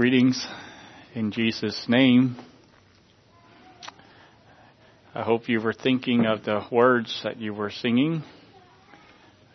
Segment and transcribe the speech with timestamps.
[0.00, 0.48] Greetings
[1.14, 2.34] in Jesus' name.
[5.14, 8.22] I hope you were thinking of the words that you were singing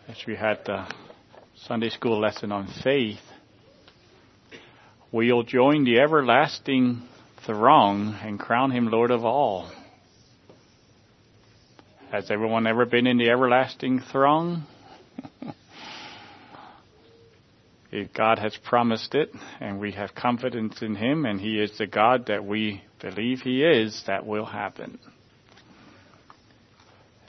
[0.06, 0.86] as we had the
[1.66, 3.18] Sunday school lesson on faith.
[5.10, 7.02] We'll join the everlasting
[7.44, 9.68] throng and crown him Lord of all.
[12.12, 14.64] Has everyone ever been in the everlasting throng?
[18.14, 22.26] God has promised it, and we have confidence in Him, and He is the God
[22.26, 24.98] that we believe He is, that will happen.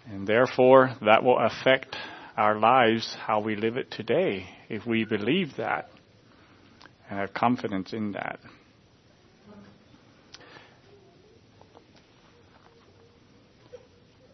[0.10, 1.96] And therefore, that will affect
[2.36, 5.90] our lives, how we live it today, if we believe that
[7.10, 8.40] and have confidence in that.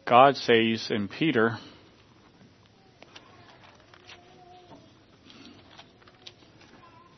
[0.05, 1.57] God says in Peter,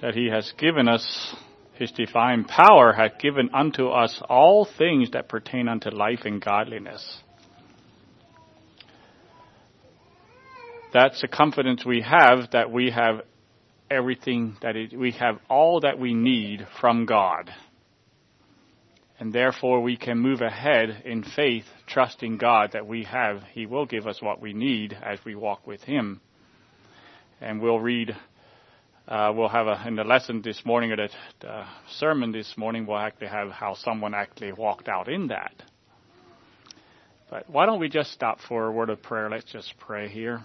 [0.05, 1.35] that he has given us
[1.73, 7.21] his divine power hath given unto us all things that pertain unto life and godliness.
[10.93, 13.21] That's the confidence we have that we have
[13.89, 17.49] everything that it, we have all that we need from God.
[19.19, 23.87] And therefore we can move ahead in faith, trusting God that we have, He will
[23.87, 26.21] give us what we need as we walk with Him.
[27.41, 28.15] And we'll read
[29.07, 31.09] uh, we'll have a, in the lesson this morning or the,
[31.41, 31.63] the
[31.97, 35.53] sermon this morning, we'll actually have how someone actually walked out in that.
[37.29, 39.29] But why don't we just stop for a word of prayer?
[39.29, 40.43] Let's just pray here.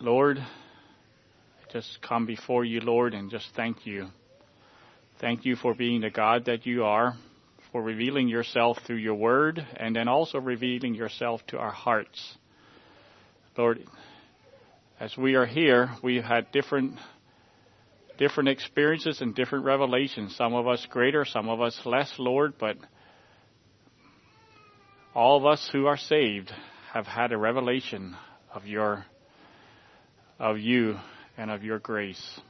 [0.00, 0.38] Lord,
[1.72, 4.08] just come before you, Lord, and just thank you.
[5.20, 7.14] Thank you for being the God that you are,
[7.72, 12.36] for revealing yourself through your word, and then also revealing yourself to our hearts.
[13.56, 13.84] Lord,
[15.00, 16.98] as we are here, we've had different
[18.16, 20.36] different experiences and different revelations.
[20.36, 22.76] Some of us greater, some of us less, Lord, but
[25.16, 26.52] all of us who are saved
[26.92, 28.16] have had a revelation
[28.52, 29.04] of your
[30.38, 30.96] of you
[31.36, 32.40] and of your grace.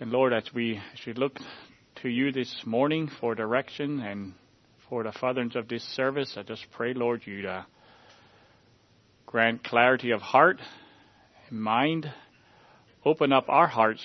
[0.00, 1.38] And Lord, as we as we look
[2.02, 4.32] to you this morning for direction and
[4.88, 7.66] for the furtherance of this service, I just pray, Lord, you to
[9.26, 10.58] grant clarity of heart
[11.50, 12.12] mind.
[13.04, 14.04] Open up our hearts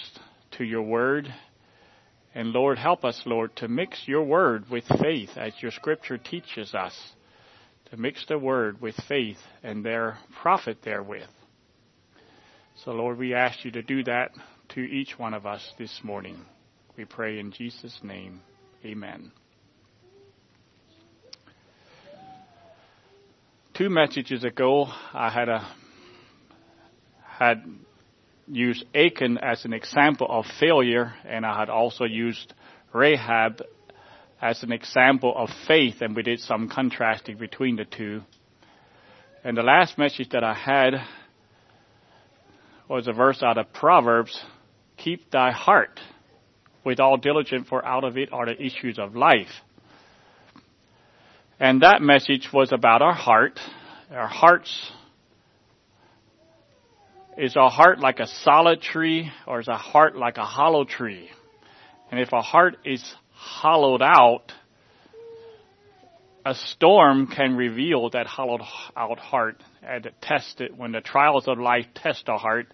[0.57, 1.34] to your word.
[2.34, 6.74] And Lord, help us, Lord, to mix your word with faith as your scripture teaches
[6.74, 6.94] us.
[7.90, 11.28] To mix the word with faith and their profit therewith.
[12.85, 14.31] So Lord, we ask you to do that
[14.69, 16.38] to each one of us this morning.
[16.97, 18.41] We pray in Jesus' name.
[18.85, 19.31] Amen.
[23.73, 25.68] Two messages ago, I had a
[27.37, 27.63] had
[28.47, 32.53] used Achan as an example of failure, and I had also used
[32.93, 33.61] Rahab
[34.41, 38.21] as an example of faith, and we did some contrasting between the two.
[39.43, 40.93] And the last message that I had
[42.87, 44.39] was a verse out of Proverbs
[44.97, 45.99] Keep thy heart
[46.83, 49.49] with all diligence, for out of it are the issues of life.
[51.59, 53.59] And that message was about our heart.
[54.11, 54.91] Our hearts
[57.41, 61.28] is a heart like a solid tree or is a heart like a hollow tree?
[62.12, 64.52] And if a heart is hollowed out,
[66.46, 68.62] a storm can reveal that hollowed
[68.96, 72.68] out heart and test it when the trials of life test a heart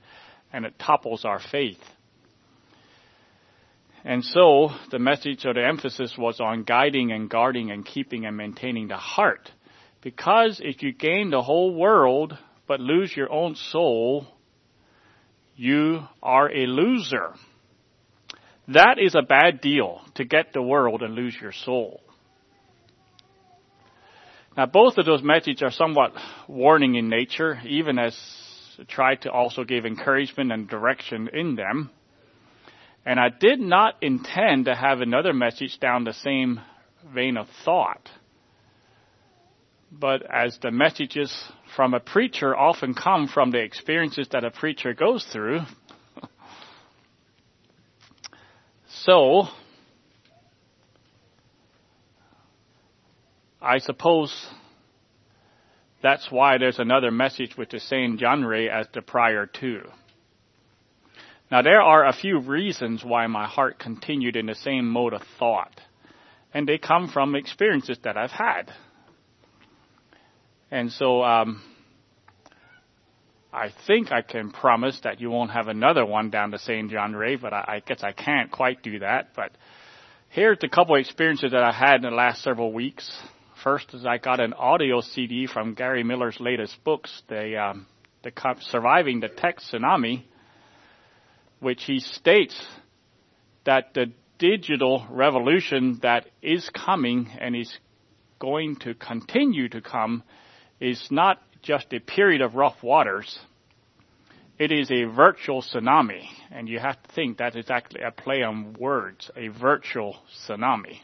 [0.52, 1.80] and it topples our faith.
[4.04, 8.36] And so the message or the emphasis was on guiding and guarding and keeping and
[8.36, 9.50] maintaining the heart.
[10.02, 14.28] Because if you gain the whole world but lose your own soul,
[15.58, 17.34] you are a loser.
[18.70, 22.02] That is a bad deal to get the world and lose your soul.
[24.56, 26.14] Now, both of those messages are somewhat
[26.48, 28.18] warning in nature, even as
[28.80, 31.92] I try to also give encouragement and direction in them.
[33.06, 36.60] And I did not intend to have another message down the same
[37.14, 38.10] vein of thought.
[39.92, 41.34] But as the messages
[41.76, 45.62] from a preacher often come from the experiences that a preacher goes through,
[48.88, 49.48] so
[53.62, 54.50] I suppose
[56.02, 59.82] that's why there's another message with the same genre as the prior two.
[61.50, 65.22] Now there are a few reasons why my heart continued in the same mode of
[65.40, 65.80] thought,
[66.54, 68.72] and they come from experiences that I've had.
[70.70, 71.62] And so um,
[73.54, 76.92] I think I can promise that you won't have another one down to St.
[76.92, 79.30] John but I, I guess I can't quite do that.
[79.36, 79.52] But
[80.30, 83.10] here's a couple of experiences that I had in the last several weeks.
[83.64, 87.88] First is I got an audio CD from Gary Miller's latest books, the, um,
[88.24, 88.32] the
[88.70, 90.24] Surviving the Tech Tsunami,
[91.60, 92.62] which he states
[93.66, 97.76] that the digital revolution that is coming and is
[98.40, 100.24] going to continue to come
[100.80, 103.40] is not just a period of rough waters.
[104.60, 108.42] It is a virtual tsunami, and you have to think that is actually a play
[108.42, 110.98] on words, a virtual tsunami,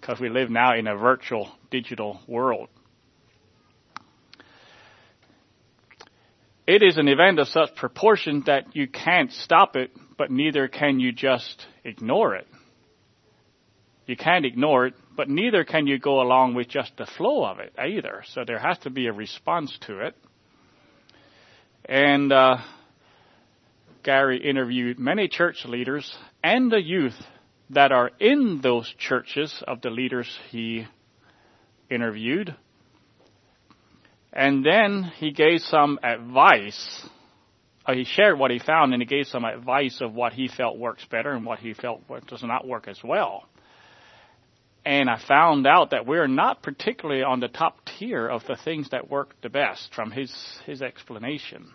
[0.00, 2.68] because we live now in a virtual digital world.
[6.66, 10.98] It is an event of such proportion that you can't stop it, but neither can
[10.98, 12.48] you just ignore it.
[14.06, 17.58] You can't ignore it, but neither can you go along with just the flow of
[17.58, 18.22] it either.
[18.32, 20.14] So there has to be a response to it.
[21.84, 22.58] And uh,
[24.04, 27.16] Gary interviewed many church leaders and the youth
[27.70, 30.86] that are in those churches of the leaders he
[31.90, 32.54] interviewed.
[34.32, 37.08] And then he gave some advice.
[37.84, 40.78] Uh, he shared what he found and he gave some advice of what he felt
[40.78, 43.48] works better and what he felt does not work as well.
[44.86, 48.90] And I found out that we're not particularly on the top tier of the things
[48.90, 50.32] that work the best from his,
[50.64, 51.72] his explanation.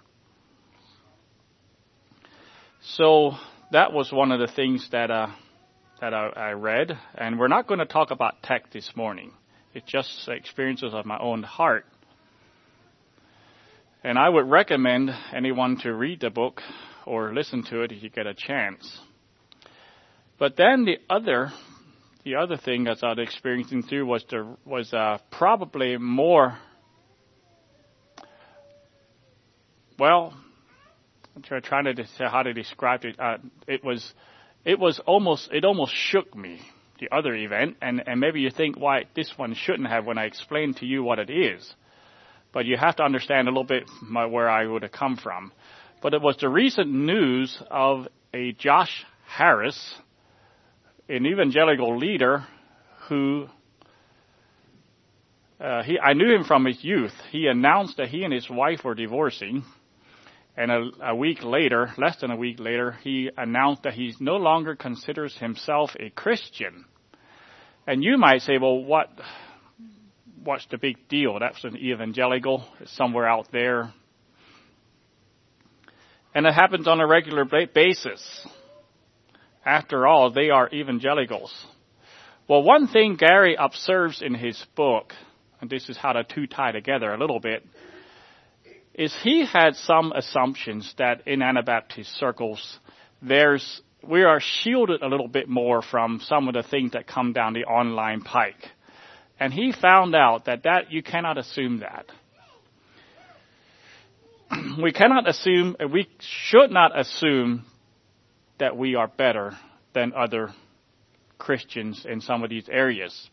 [2.81, 3.33] So
[3.73, 5.27] that was one of the things that, uh,
[5.99, 6.97] that I, I read.
[7.15, 9.33] And we're not going to talk about tech this morning.
[9.73, 11.85] It's just experiences of my own heart.
[14.05, 16.61] And I would recommend anyone to read the book
[17.05, 19.01] or listen to it if you get a chance.
[20.39, 21.51] But then the other
[22.23, 26.57] the other thing I was experiencing through was the was uh, probably more.
[29.97, 30.33] Well,
[31.35, 33.19] I'm trying to say how to describe it.
[33.19, 33.37] Uh,
[33.67, 34.13] it was,
[34.65, 36.59] it was almost, it almost shook me.
[36.99, 40.25] The other event, and and maybe you think why this one shouldn't have when I
[40.25, 41.73] explain to you what it is,
[42.53, 45.51] but you have to understand a little bit my, where I would have come from.
[46.03, 49.95] But it was the recent news of a Josh Harris
[51.11, 52.45] an evangelical leader
[53.09, 53.47] who
[55.59, 57.11] uh, he, I knew him from his youth.
[57.31, 59.63] He announced that he and his wife were divorcing,
[60.55, 64.37] and a, a week later, less than a week later, he announced that he no
[64.37, 66.85] longer considers himself a Christian.
[67.85, 69.09] And you might say, well, what,
[70.43, 71.37] what's the big deal?
[71.39, 73.93] That's an evangelical somewhere out there.
[76.33, 78.47] And it happens on a regular basis.
[79.65, 81.53] After all, they are evangelicals.
[82.47, 85.13] Well, one thing Gary observes in his book,
[85.61, 87.65] and this is how the two tie together a little bit,
[88.93, 92.79] is he had some assumptions that in Anabaptist circles,
[93.21, 97.31] there's, we are shielded a little bit more from some of the things that come
[97.31, 98.69] down the online pike.
[99.39, 102.05] And he found out that that, you cannot assume that.
[104.83, 107.65] we cannot assume, we should not assume
[108.61, 109.57] that we are better
[109.93, 110.53] than other
[111.39, 113.29] Christians in some of these areas.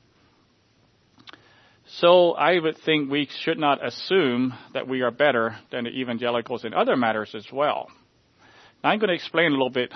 [2.01, 6.65] So I would think we should not assume that we are better than the evangelicals
[6.65, 7.89] in other matters as well.
[8.83, 9.93] Now I'm going to explain a little bit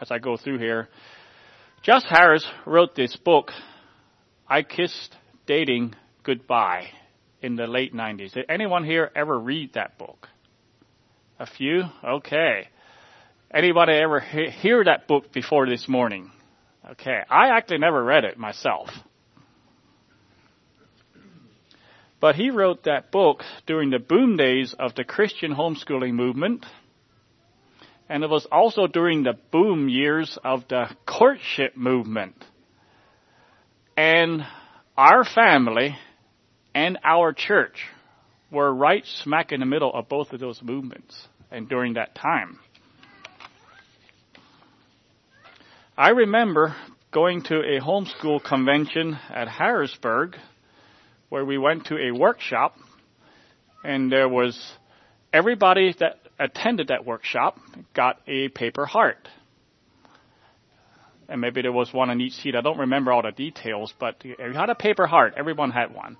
[0.00, 0.88] as I go through here.
[1.82, 3.50] Josh Harris wrote this book,
[4.48, 5.12] I Kissed
[5.46, 6.86] Dating Goodbye,
[7.42, 8.34] in the late 90s.
[8.34, 10.28] Did anyone here ever read that book?
[11.40, 11.82] A few?
[12.04, 12.68] Okay.
[13.52, 16.30] Anybody ever he- hear that book before this morning?
[16.92, 18.88] Okay, I actually never read it myself.
[22.20, 26.66] But he wrote that book during the boom days of the Christian homeschooling movement.
[28.08, 32.44] And it was also during the boom years of the courtship movement.
[33.96, 34.46] And
[34.96, 35.96] our family
[36.74, 37.86] and our church
[38.50, 42.58] were right smack in the middle of both of those movements and during that time.
[46.00, 46.74] I remember
[47.12, 50.34] going to a homeschool convention at Harrisburg
[51.28, 52.74] where we went to a workshop
[53.84, 54.58] and there was
[55.30, 57.58] everybody that attended that workshop
[57.92, 59.28] got a paper heart.
[61.28, 62.56] And maybe there was one on each seat.
[62.56, 65.34] I don't remember all the details, but you had a paper heart.
[65.36, 66.16] Everyone had one.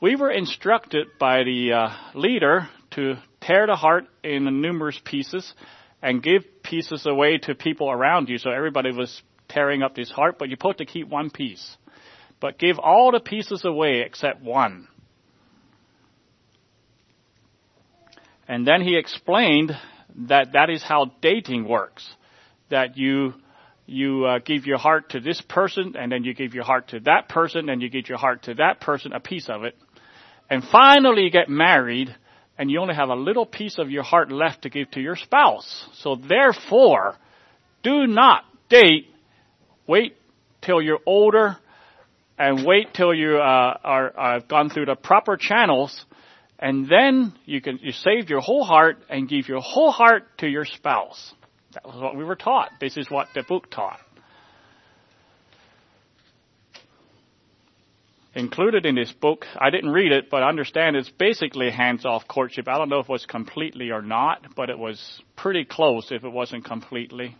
[0.00, 5.54] We were instructed by the uh, leader to tear the heart in numerous pieces
[6.02, 8.38] and give pieces away to people around you.
[8.38, 11.76] So everybody was tearing up his heart, but you're supposed to keep one piece.
[12.40, 14.88] But give all the pieces away except one.
[18.48, 19.72] And then he explained
[20.28, 22.08] that that is how dating works.
[22.70, 23.34] That you
[23.86, 27.00] you uh, give your heart to this person, and then you give your heart to
[27.00, 29.76] that person, and you give your heart to that person, a piece of it.
[30.48, 32.14] And finally you get married,
[32.60, 35.16] and you only have a little piece of your heart left to give to your
[35.16, 35.86] spouse.
[35.94, 37.16] So therefore,
[37.82, 39.06] do not date.
[39.86, 40.14] Wait
[40.60, 41.56] till you're older,
[42.38, 46.04] and wait till you uh, are, are gone through the proper channels,
[46.58, 50.46] and then you can you save your whole heart and give your whole heart to
[50.46, 51.32] your spouse.
[51.72, 52.72] That was what we were taught.
[52.78, 54.00] This is what the book taught.
[58.34, 62.68] Included in this book, I didn't read it, but I understand it's basically hands-off courtship.
[62.68, 66.22] I don't know if it was completely or not, but it was pretty close if
[66.22, 67.36] it wasn't completely.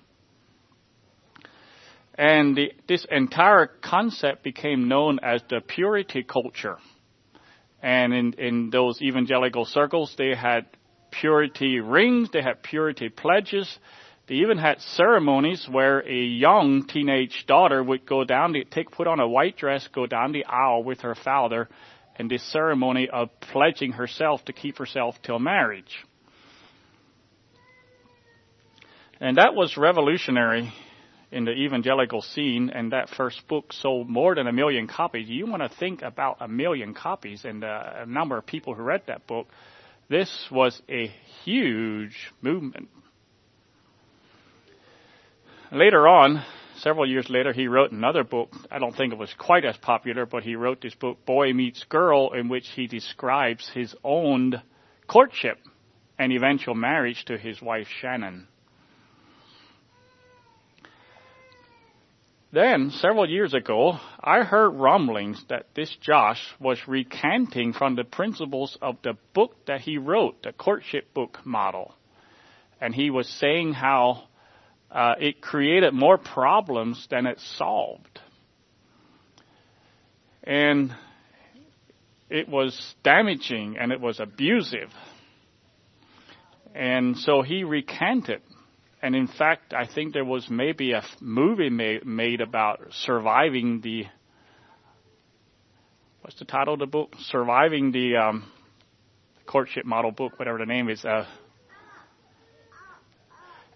[2.17, 6.79] And the, this entire concept became known as the purity culture.
[7.81, 10.67] And in, in those evangelical circles, they had
[11.13, 13.79] purity rings, they had purity pledges,
[14.31, 19.09] they even had ceremonies where a young teenage daughter would go down the take put
[19.09, 21.69] on a white dress, go down the aisle with her father,
[22.15, 26.07] and this ceremony of pledging herself to keep herself till marriage.
[29.21, 30.73] And that was revolutionary
[31.33, 35.29] in the evangelical scene, and that first book sold more than a million copies.
[35.29, 38.85] You want to think about a million copies and uh, the number of people who
[38.85, 39.49] read that book.
[40.09, 41.11] This was a
[41.45, 42.91] huge movement.
[45.73, 46.45] Later on,
[46.79, 48.53] several years later, he wrote another book.
[48.73, 51.85] I don't think it was quite as popular, but he wrote this book, Boy Meets
[51.85, 54.61] Girl, in which he describes his own
[55.07, 55.59] courtship
[56.19, 58.49] and eventual marriage to his wife Shannon.
[62.53, 68.77] Then, several years ago, I heard rumblings that this Josh was recanting from the principles
[68.83, 71.95] of the book that he wrote, the courtship book model.
[72.81, 74.25] And he was saying how
[74.91, 78.21] uh, it created more problems than it solved.
[80.43, 80.93] And
[82.29, 84.91] it was damaging and it was abusive.
[86.75, 88.43] And so he recanted.
[89.03, 94.05] And in fact, I think there was maybe a movie made, about surviving the,
[96.21, 97.15] what's the title of the book?
[97.19, 98.53] Surviving the um,
[99.47, 101.05] courtship model book, whatever the name is.
[101.05, 101.25] Uh,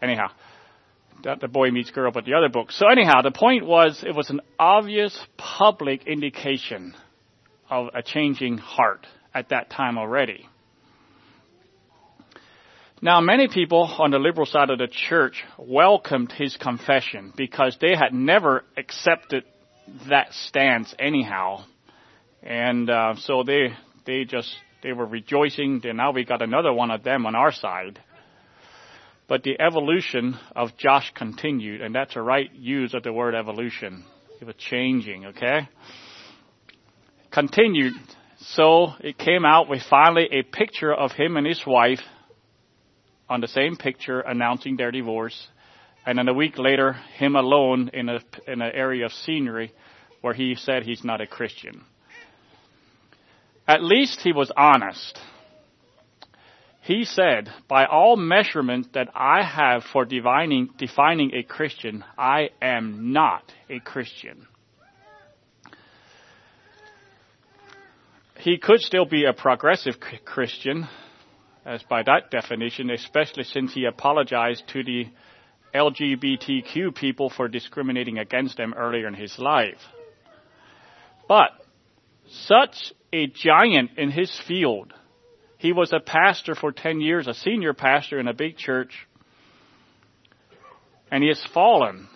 [0.03, 0.29] anyhow,
[1.25, 2.73] not the boy meets girl, but the other book.
[2.73, 6.95] So anyhow, the point was it was an obvious public indication
[7.71, 10.47] of a changing heart at that time already.
[13.03, 17.95] Now, many people on the liberal side of the church welcomed his confession because they
[17.95, 19.45] had never accepted
[20.09, 21.65] that stance anyhow,
[22.43, 23.75] and uh, so they
[24.07, 25.83] they just they were rejoicing.
[25.85, 28.01] And now we got another one of them on our side.
[29.27, 34.05] But the evolution of Josh continued, and that's a right use of the word evolution.
[34.41, 35.69] It was changing, okay?
[37.31, 37.95] Continued.
[38.39, 42.01] So it came out with finally a picture of him and his wife
[43.29, 45.49] on the same picture announcing their divorce.
[46.05, 49.73] And then a week later, him alone in a in an area of scenery
[50.21, 51.83] where he said he's not a Christian.
[53.67, 55.19] At least he was honest.
[56.85, 63.15] He said, by all measurement that I have for defining, defining a Christian, I am
[63.15, 64.47] not a Christian.
[68.39, 69.95] He could still be a progressive
[70.27, 70.87] Christian,
[71.65, 75.07] as by that definition, especially since he apologized to the
[75.75, 79.81] LGBTQ people for discriminating against them earlier in his life.
[81.27, 81.49] But
[82.29, 84.93] such a giant in his field,
[85.65, 89.09] he was a pastor for 10 years, a senior pastor in a big church,
[91.11, 92.07] and he has fallen.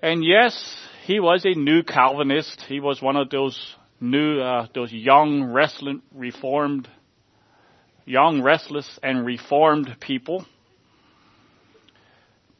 [0.00, 0.74] And yes,
[1.04, 2.64] he was a new Calvinist.
[2.66, 3.60] He was one of those
[4.00, 6.88] new, uh, those young, restless, reformed,
[8.06, 10.46] young, restless, and reformed people.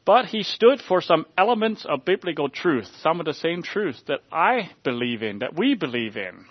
[0.05, 4.21] But he stood for some elements of biblical truth, some of the same truth that
[4.31, 6.45] I believe in, that we believe in.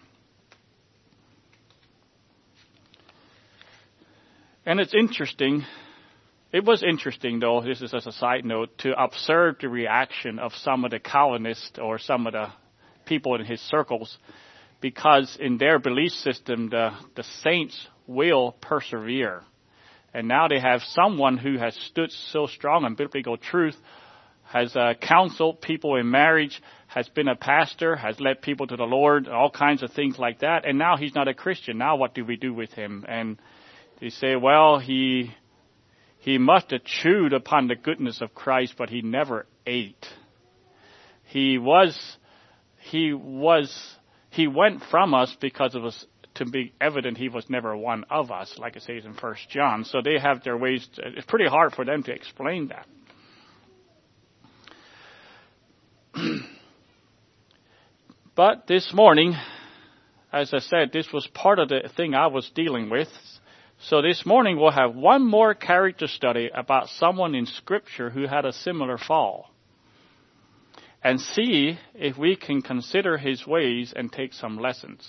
[4.68, 5.64] And it's interesting.
[6.52, 10.52] It was interesting, though, this is as a side note, to observe the reaction of
[10.56, 12.48] some of the Calvinists or some of the
[13.06, 14.18] people in his circles,
[14.82, 19.44] because in their belief system, the, the saints will persevere.
[20.14, 23.78] And now they have someone who has stood so strong on biblical truth,
[24.44, 28.84] has uh, counseled people in marriage, has been a pastor, has led people to the
[28.84, 30.66] Lord, all kinds of things like that.
[30.68, 31.78] And now he's not a Christian.
[31.78, 33.06] Now what do we do with him?
[33.08, 33.38] And
[34.00, 35.32] They say, well, he,
[36.20, 40.06] he must have chewed upon the goodness of Christ, but he never ate.
[41.26, 41.98] He was,
[42.90, 43.76] he was,
[44.30, 48.32] he went from us because of us to be evident he was never one of
[48.32, 49.84] us, like it says in First John.
[49.84, 50.88] So they have their ways.
[50.96, 52.86] To, it's pretty hard for them to explain that.
[58.36, 59.36] but this morning,
[60.32, 63.08] as I said, this was part of the thing I was dealing with.
[63.80, 68.46] So this morning we'll have one more character study about someone in Scripture who had
[68.46, 69.52] a similar fall.
[71.04, 75.08] And see if we can consider his ways and take some lessons.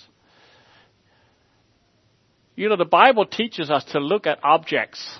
[2.55, 5.17] You know, the Bible teaches us to look at objects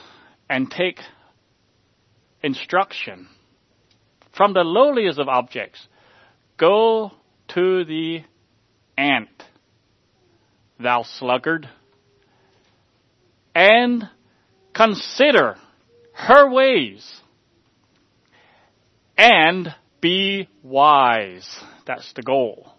[0.47, 0.99] and take
[2.43, 3.27] instruction
[4.31, 5.85] from the lowliest of objects.
[6.57, 7.11] Go
[7.49, 8.23] to the
[8.97, 9.29] ant
[10.79, 11.67] thou sluggard,
[13.59, 14.07] and
[14.73, 15.57] consider
[16.13, 17.05] her ways
[19.17, 21.59] and be wise.
[21.85, 22.71] That's the goal.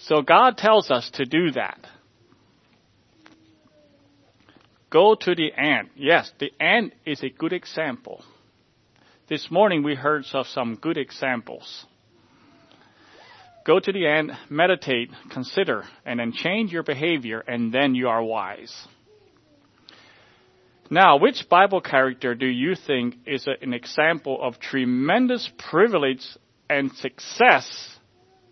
[0.00, 1.78] So God tells us to do that.
[4.90, 5.88] Go to the ant.
[5.96, 8.22] Yes, the ant is a good example.
[9.30, 11.86] This morning we heard of some good examples.
[13.66, 18.22] Go to the end, meditate, consider, and then change your behavior, and then you are
[18.22, 18.86] wise.
[20.90, 26.24] Now, which Bible character do you think is an example of tremendous privilege
[26.70, 27.98] and success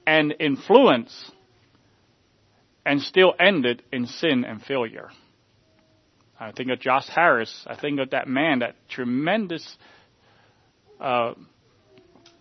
[0.06, 1.30] and influence
[2.84, 5.10] and still ended in sin and failure?
[6.38, 7.64] I think of Josh Harris.
[7.66, 9.78] I think of that man, that tremendous
[11.00, 11.32] uh,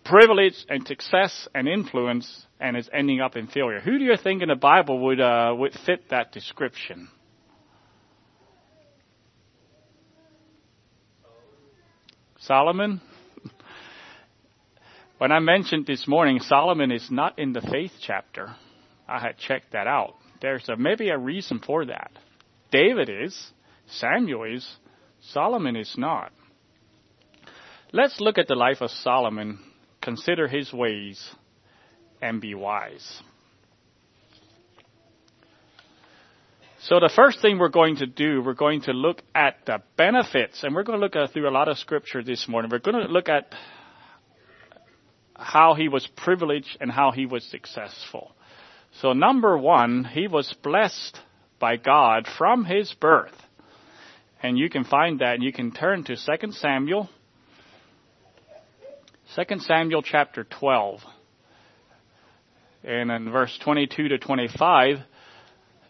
[0.04, 3.80] privilege and success and influence and is ending up in failure.
[3.80, 7.08] Who do you think in the Bible would uh, would fit that description?
[12.46, 13.00] Solomon.
[15.18, 18.54] when I mentioned this morning, Solomon is not in the faith chapter.
[19.08, 20.14] I had checked that out.
[20.40, 22.12] There's a, maybe a reason for that.
[22.70, 23.36] David is,
[23.88, 24.66] Samuel is,
[25.20, 26.32] Solomon is not.
[27.92, 29.58] Let's look at the life of Solomon
[30.00, 31.28] consider his ways
[32.22, 33.22] and be wise.
[36.88, 40.62] So the first thing we're going to do, we're going to look at the benefits,
[40.62, 42.70] and we're going to look at, through a lot of scripture this morning.
[42.70, 43.52] We're going to look at
[45.34, 48.36] how he was privileged and how he was successful.
[49.00, 51.18] So number one, he was blessed
[51.58, 53.34] by God from his birth.
[54.40, 57.10] And you can find that, and you can turn to 2 Samuel
[59.34, 61.00] 2 Samuel chapter 12.
[62.84, 64.98] And in verse 22 to 25,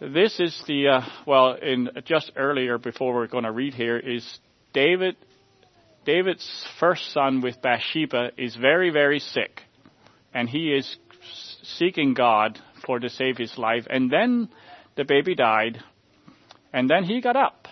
[0.00, 4.38] this is the, uh, well, in just earlier before we're going to read here is
[4.72, 5.16] David,
[6.04, 9.62] David's first son with Bathsheba is very, very sick.
[10.34, 10.96] And he is
[11.62, 13.86] seeking God for to save his life.
[13.88, 14.48] And then
[14.96, 15.82] the baby died.
[16.72, 17.68] And then he got up.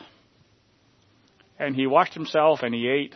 [1.58, 3.14] And he washed himself and he ate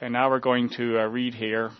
[0.00, 1.70] and now we're going to uh, read here.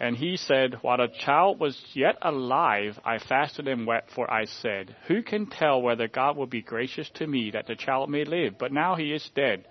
[0.00, 4.44] And he said, While the child was yet alive, I fasted and wept, for I
[4.44, 8.24] said, Who can tell whether God will be gracious to me that the child may
[8.24, 8.58] live?
[8.58, 9.66] But now he is dead.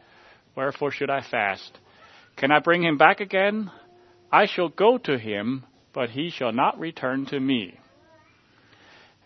[0.55, 1.77] Wherefore should I fast?
[2.37, 3.69] Can I bring him back again?
[4.31, 7.77] I shall go to him, but he shall not return to me.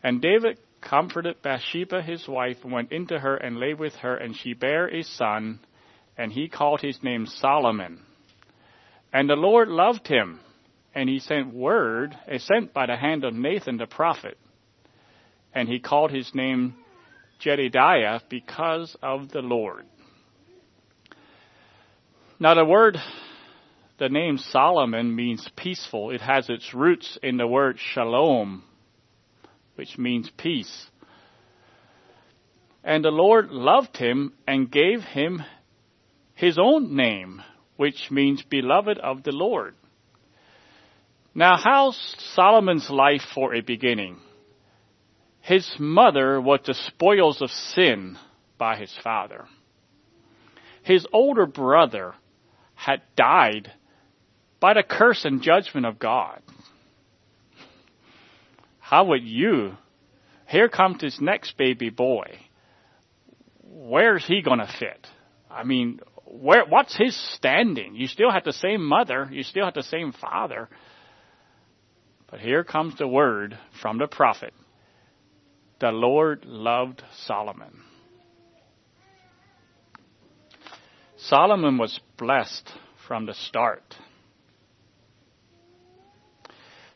[0.04, 4.36] And David comforted Bathsheba his wife, and went into her and lay with her, and
[4.36, 5.60] she bare a son
[6.18, 8.02] and he called his name Solomon.
[9.14, 10.40] And the Lord loved him,
[10.98, 14.36] and he sent word, uh, sent by the hand of Nathan the prophet,
[15.54, 16.74] and he called his name
[17.40, 19.86] Jedidiah because of the Lord.
[22.40, 22.98] Now the word,
[24.00, 26.10] the name Solomon means peaceful.
[26.10, 28.64] It has its roots in the word shalom,
[29.76, 30.88] which means peace.
[32.84, 35.44] And the Lord loved him and gave him
[36.34, 37.44] his own name,
[37.76, 39.76] which means beloved of the Lord.
[41.38, 41.96] Now, how's
[42.34, 44.18] Solomon's life for a beginning?
[45.40, 48.18] His mother was the spoils of sin
[48.58, 49.46] by his father.
[50.82, 52.16] His older brother
[52.74, 53.72] had died
[54.60, 56.42] by the curse and judgment of God.
[58.80, 59.78] How would you?
[60.48, 62.40] Here comes this next baby boy.
[63.62, 65.06] Where's he going to fit?
[65.52, 67.94] I mean, where, what's his standing?
[67.96, 70.68] You still have the same mother, you still have the same father.
[72.30, 74.54] But here comes the word from the prophet.
[75.80, 77.82] The Lord loved Solomon.
[81.18, 82.70] Solomon was blessed
[83.08, 83.96] from the start.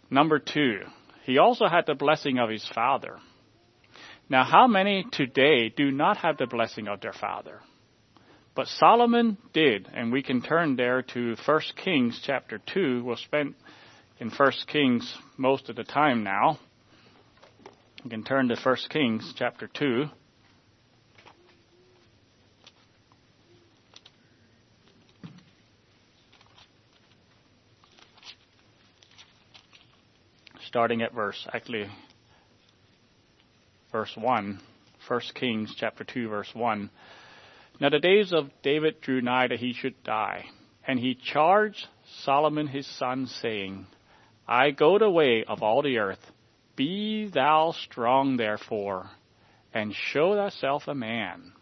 [0.10, 0.82] Number two,
[1.24, 3.17] he also had the blessing of his father.
[4.30, 7.62] Now, how many today do not have the blessing of their father?
[8.54, 13.04] But Solomon did, and we can turn there to 1 Kings chapter 2.
[13.04, 13.56] We'll spend
[14.21, 16.60] in 1 Kings most of the time now.
[18.03, 20.05] We can turn to 1 Kings chapter 2.
[30.67, 31.88] Starting at verse, actually,
[33.91, 34.60] verse 1.
[35.07, 36.91] 1 Kings chapter 2 verse 1.
[37.79, 40.45] Now the days of David drew nigh that he should die,
[40.88, 41.88] and he charged
[42.23, 43.88] Solomon his son, saying,
[44.47, 46.32] I go the way of all the earth.
[46.75, 49.10] Be thou strong therefore,
[49.73, 51.54] and show thyself a man.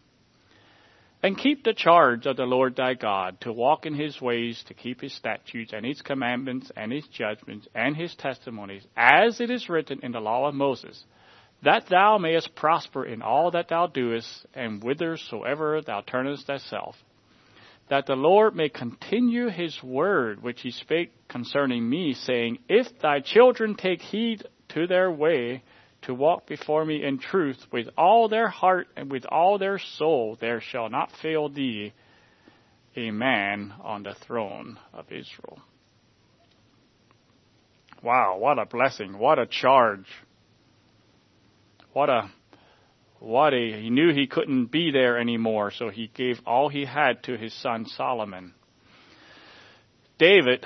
[1.21, 4.73] And keep the charge of the Lord thy God, to walk in his ways, to
[4.73, 9.67] keep his statutes and his commandments and his judgments and his testimonies, as it is
[9.67, 11.03] written in the law of Moses
[11.61, 16.95] that thou mayest prosper in all that thou doest, and whithersoever thou turnest thyself.
[17.89, 23.19] That the Lord may continue his word which he spake concerning me, saying, If thy
[23.19, 25.63] children take heed to their way,
[26.03, 30.37] to walk before me in truth with all their heart and with all their soul,
[30.39, 31.91] there shall not fail thee
[32.95, 35.59] a man on the throne of Israel.
[38.01, 40.05] Wow, what a blessing, what a charge
[41.93, 42.29] what a
[43.19, 47.23] what a he knew he couldn't be there anymore, so he gave all he had
[47.23, 48.53] to his son Solomon.
[50.17, 50.65] David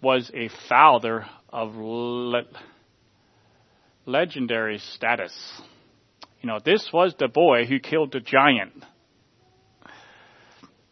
[0.00, 2.44] was a father of le-
[4.04, 5.32] legendary status.
[6.40, 8.84] You know, this was the boy who killed the giant.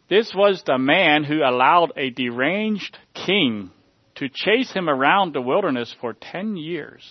[0.09, 3.71] This was the man who allowed a deranged king
[4.15, 7.03] to chase him around the wilderness for 10 years.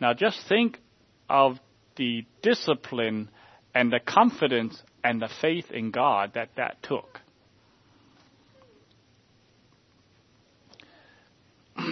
[0.00, 0.78] Now just think
[1.28, 1.58] of
[2.00, 3.28] the discipline
[3.74, 7.20] and the confidence and the faith in God that that took.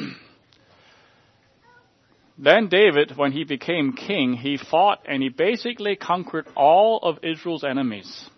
[2.38, 7.62] then David, when he became king, he fought and he basically conquered all of Israel's
[7.62, 8.30] enemies.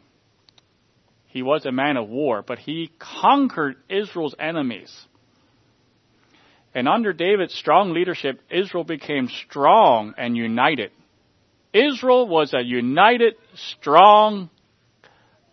[1.28, 4.92] He was a man of war, but he conquered Israel's enemies.
[6.74, 10.90] And under David's strong leadership, Israel became strong and united.
[11.72, 14.50] Israel was a united, strong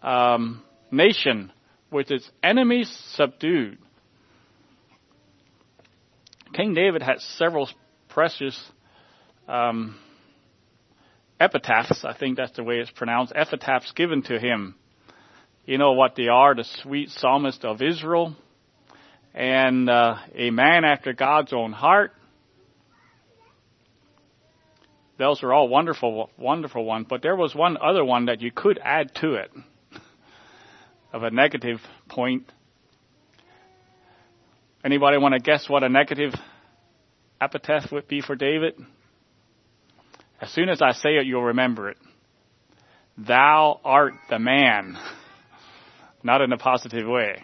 [0.02, 1.52] um, nation
[1.92, 3.78] with its enemies subdued.
[6.54, 7.70] King David had several
[8.10, 8.60] precious
[9.48, 9.98] um,
[11.40, 14.76] epitaphs, I think that's the way it's pronounced, epitaphs given to him.
[15.66, 18.36] You know what they are, the sweet psalmist of Israel,
[19.34, 22.14] and uh, a man after God's own heart.
[25.18, 28.80] Those are all wonderful, wonderful ones, but there was one other one that you could
[28.84, 29.52] add to it
[31.12, 32.52] of a negative point.
[34.84, 36.34] Anybody want to guess what a negative
[37.42, 38.76] epithet would be for David?
[40.40, 41.98] As soon as I say it, you'll remember it.
[43.18, 44.98] Thou art the man.
[46.22, 47.44] Not in a positive way.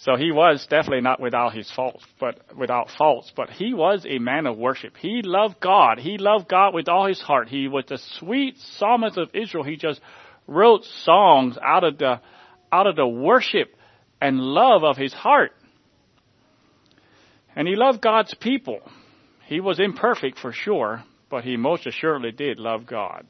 [0.00, 4.18] So he was definitely not without his faults, but without faults, but he was a
[4.18, 4.96] man of worship.
[4.96, 5.98] He loved God.
[5.98, 7.50] He loved God with all his heart.
[7.50, 9.62] He was the sweet psalmist of Israel.
[9.62, 10.00] He just
[10.46, 12.18] wrote songs out of the,
[12.72, 13.76] out of the worship
[14.22, 15.52] and love of his heart.
[17.54, 18.80] And he loved God's people.
[19.48, 23.26] He was imperfect for sure, but he most assuredly did love God.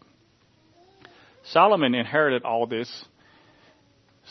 [1.42, 3.06] Solomon inherited all this.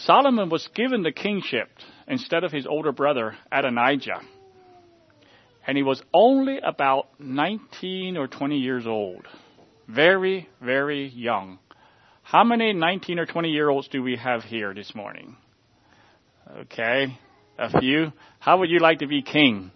[0.05, 1.69] Solomon was given the kingship
[2.07, 4.21] instead of his older brother, Adonijah.
[5.67, 9.27] And he was only about 19 or 20 years old.
[9.87, 11.59] Very, very young.
[12.23, 15.35] How many 19 or 20 year olds do we have here this morning?
[16.61, 17.17] Okay,
[17.57, 18.13] a few.
[18.39, 19.71] How would you like to be king?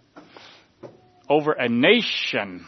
[1.28, 2.66] Over a nation.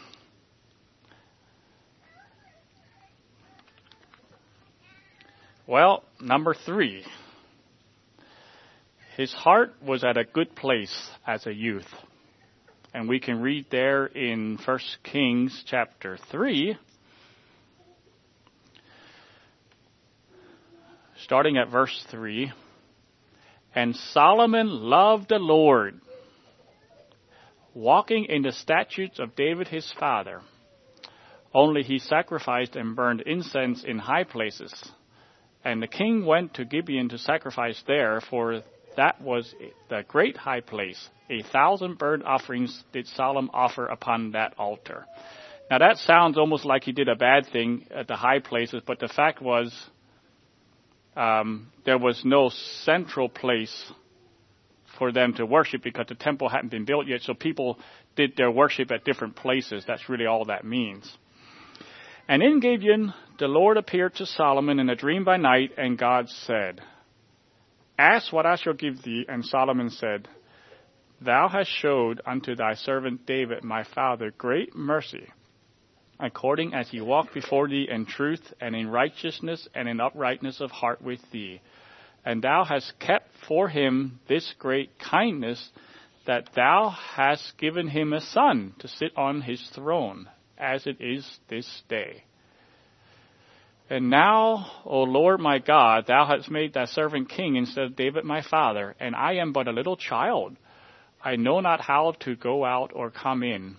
[5.65, 7.03] Well, number three.
[9.17, 11.91] His heart was at a good place as a youth.
[12.93, 16.77] And we can read there in 1 Kings chapter 3,
[21.23, 22.51] starting at verse 3.
[23.73, 25.99] And Solomon loved the Lord,
[27.73, 30.41] walking in the statutes of David his father.
[31.55, 34.71] Only he sacrificed and burned incense in high places
[35.65, 38.61] And the king went to Gibeon to sacrifice there, for
[38.97, 39.55] that was
[39.89, 41.09] the great high place.
[41.29, 45.05] A thousand burnt offerings did Solomon offer upon that altar.
[45.69, 48.99] Now that sounds almost like he did a bad thing at the high places, but
[48.99, 49.73] the fact was
[51.15, 52.49] um, there was no
[52.83, 53.91] central place
[54.97, 57.21] for them to worship because the temple hadn't been built yet.
[57.21, 57.77] So people
[58.15, 59.83] did their worship at different places.
[59.87, 61.11] That's really all that means.
[62.27, 66.29] And in Gibeon, the Lord appeared to Solomon in a dream by night, and God
[66.29, 66.81] said,
[67.97, 69.25] Ask what I shall give thee.
[69.27, 70.27] And Solomon said,
[71.19, 75.27] Thou hast showed unto thy servant David my father great mercy,
[76.19, 80.69] according as he walked before thee in truth and in righteousness and in uprightness of
[80.69, 81.59] heart with thee.
[82.23, 85.71] And thou hast kept for him this great kindness,
[86.27, 91.39] that thou hast given him a son to sit on his throne, as it is
[91.49, 92.25] this day.
[93.89, 98.25] And now, O Lord my God, thou hast made thy servant king instead of David
[98.25, 100.57] my father, and I am but a little child.
[101.23, 103.77] I know not how to go out or come in.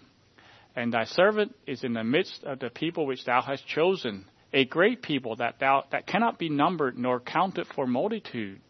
[0.74, 4.64] And thy servant is in the midst of the people which thou hast chosen, a
[4.64, 8.60] great people that thou that cannot be numbered nor counted for multitude.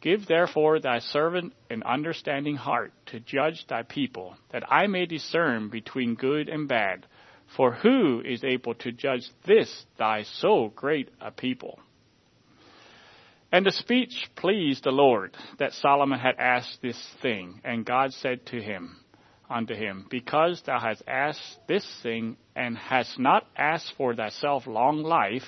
[0.00, 5.70] Give therefore thy servant an understanding heart to judge thy people, that I may discern
[5.70, 7.06] between good and bad.
[7.56, 11.78] For who is able to judge this thy so great a people?
[13.52, 18.46] And the speech pleased the Lord that Solomon had asked this thing, and God said
[18.46, 18.96] to him,
[19.48, 25.02] unto him, Because thou hast asked this thing, and hast not asked for thyself long
[25.02, 25.44] life,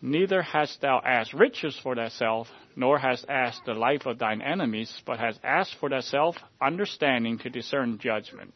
[0.00, 5.02] neither hast thou asked riches for thyself, nor hast asked the life of thine enemies,
[5.04, 8.54] but hast asked for thyself understanding to discern judgment.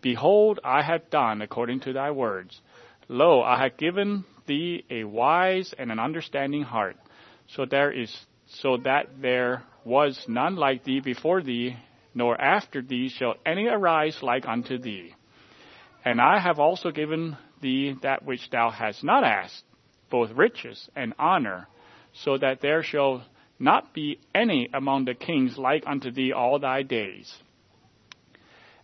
[0.00, 2.60] Behold, I have done according to thy words.
[3.08, 6.96] Lo, I have given thee a wise and an understanding heart,
[7.48, 8.14] so there is
[8.46, 11.76] so that there was none like thee before thee,
[12.14, 15.14] nor after thee shall any arise like unto thee.
[16.04, 19.64] And I have also given thee that which thou hast not asked,
[20.10, 21.68] both riches and honor,
[22.12, 23.24] so that there shall
[23.58, 27.42] not be any among the kings like unto thee all thy days.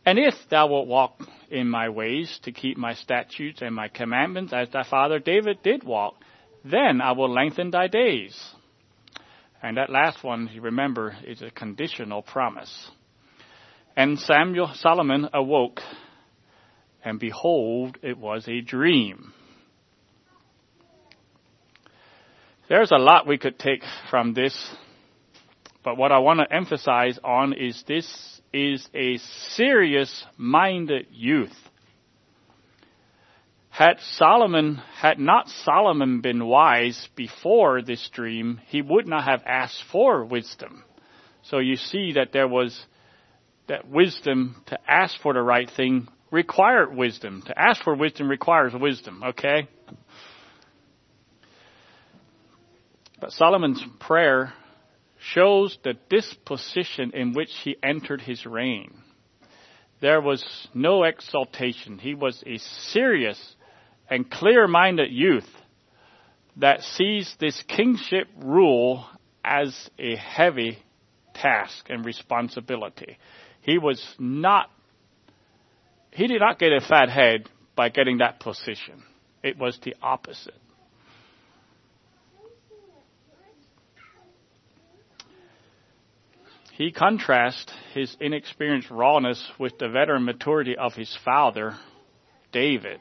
[0.07, 1.19] And if thou wilt walk
[1.51, 5.83] in my ways to keep my statutes and my commandments as thy father David did
[5.83, 6.15] walk,
[6.65, 8.39] then I will lengthen thy days.
[9.63, 12.91] And that last one, you remember, is a conditional promise.
[13.97, 15.81] And Samuel Solomon awoke,
[17.03, 19.33] and behold, it was a dream.
[22.69, 24.55] There's a lot we could take from this,
[25.83, 29.19] but what I want to emphasize on is this is a
[29.57, 31.53] serious minded youth.
[33.69, 39.83] Had Solomon, had not Solomon been wise before this dream, he would not have asked
[39.91, 40.85] for wisdom.
[41.43, 42.81] So you see that there was
[43.67, 47.43] that wisdom to ask for the right thing required wisdom.
[47.47, 49.69] To ask for wisdom requires wisdom, okay?
[53.21, 54.53] But Solomon's prayer
[55.33, 58.93] shows the disposition in which he entered his reign.
[60.01, 61.99] There was no exaltation.
[61.99, 63.57] He was a serious
[64.11, 65.49] and clear minded youth
[66.57, 69.07] that sees this kingship rule
[69.45, 70.79] as a heavy
[71.35, 73.19] task and responsibility.
[73.61, 74.71] He was not,
[76.11, 79.03] he did not get a fat head by getting that position.
[79.43, 80.55] It was the opposite.
[86.77, 91.77] He contrasts his inexperienced rawness with the veteran maturity of his father,
[92.51, 92.99] David,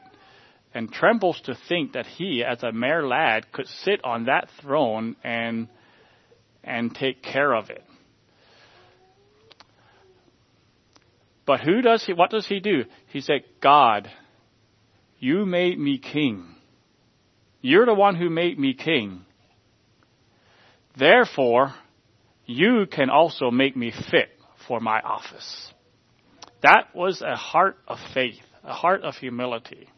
[0.72, 5.16] and trembles to think that he, as a mere lad, could sit on that throne
[5.24, 5.66] and,
[6.62, 7.82] and take care of it.
[11.44, 12.84] But who does he, what does he do?
[13.08, 14.08] He said, God,
[15.18, 16.46] you made me king.
[17.60, 19.24] You're the one who made me king.
[20.96, 21.74] Therefore,
[22.46, 24.28] you can also make me fit
[24.66, 25.72] for my office.
[26.62, 29.88] That was a heart of faith, a heart of humility.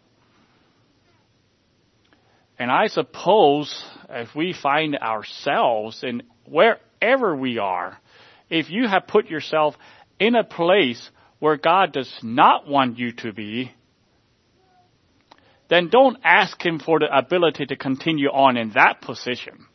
[2.58, 7.98] And I suppose if we find ourselves in wherever we are,
[8.48, 9.74] if you have put yourself
[10.18, 13.72] in a place where God does not want you to be,
[15.68, 19.66] then don't ask Him for the ability to continue on in that position.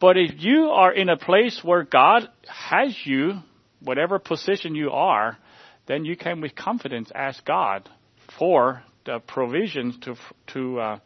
[0.00, 3.40] But if you are in a place where God has you,
[3.80, 5.36] whatever position you are,
[5.86, 7.88] then you can with confidence ask God
[8.38, 10.14] for the provisions to,
[10.54, 10.98] to uh,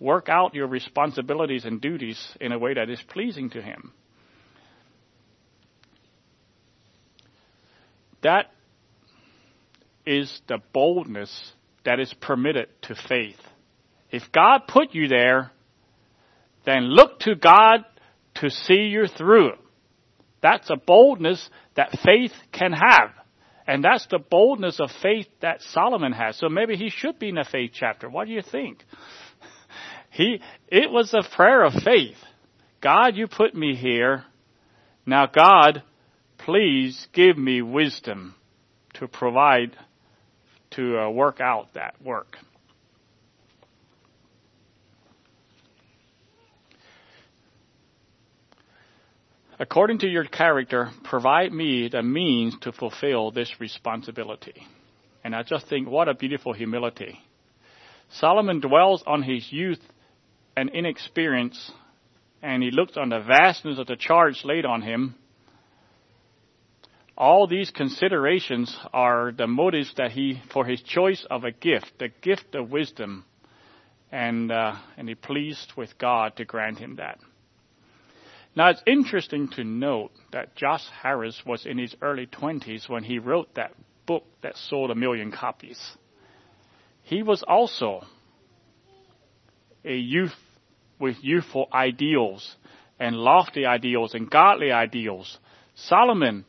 [0.00, 3.92] work out your responsibilities and duties in a way that is pleasing to Him.
[8.22, 8.50] That
[10.06, 11.52] is the boldness
[11.84, 13.40] that is permitted to faith.
[14.10, 15.50] If God put you there,
[16.64, 17.84] then look to God
[18.42, 19.52] to see you through.
[20.42, 23.10] That's a boldness that faith can have.
[23.68, 26.36] And that's the boldness of faith that Solomon has.
[26.38, 28.10] So maybe he should be in a faith chapter.
[28.10, 28.84] What do you think?
[30.14, 32.18] He, it was a prayer of faith.
[32.82, 34.24] God, you put me here.
[35.06, 35.82] Now God,
[36.36, 38.34] please give me wisdom
[38.92, 39.74] to provide,
[40.72, 42.36] to uh, work out that work.
[49.58, 54.66] According to your character, provide me the means to fulfill this responsibility.
[55.24, 57.20] And I just think, what a beautiful humility.
[58.12, 59.80] Solomon dwells on his youth
[60.56, 61.70] and inexperience,
[62.42, 65.14] and he looks on the vastness of the charge laid on him.
[67.16, 72.08] All these considerations are the motives that he, for his choice of a gift, the
[72.22, 73.24] gift of wisdom,
[74.10, 77.18] and uh, and he pleased with God to grant him that.
[78.54, 83.18] Now it's interesting to note that Josh Harris was in his early 20s when he
[83.18, 83.72] wrote that
[84.04, 85.80] book that sold a million copies.
[87.02, 88.04] He was also
[89.84, 90.34] a youth
[90.98, 92.56] with youthful ideals
[93.00, 95.38] and lofty ideals and godly ideals.
[95.74, 96.44] Solomon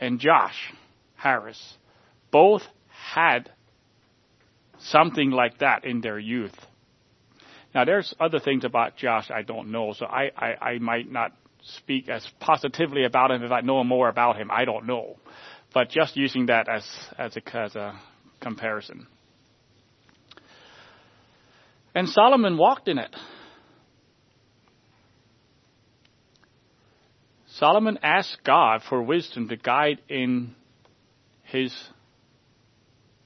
[0.00, 0.72] and Josh
[1.14, 1.76] Harris
[2.30, 3.50] both had
[4.78, 6.56] something like that in their youth.
[7.74, 11.32] Now, there's other things about Josh I don't know, so I, I, I might not
[11.62, 14.50] speak as positively about him if I know more about him.
[14.50, 15.16] I don't know,
[15.74, 18.00] but just using that as as a, as a
[18.40, 19.06] comparison.
[21.94, 23.14] And Solomon walked in it.
[27.58, 30.54] Solomon asked God for wisdom to guide in
[31.42, 31.74] his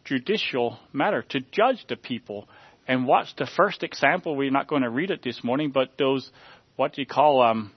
[0.04, 2.48] judicial matter, to judge the people
[2.86, 4.36] and watch the first example.
[4.36, 6.30] We're not going to read it this morning, but those,
[6.76, 7.72] what do you call, um,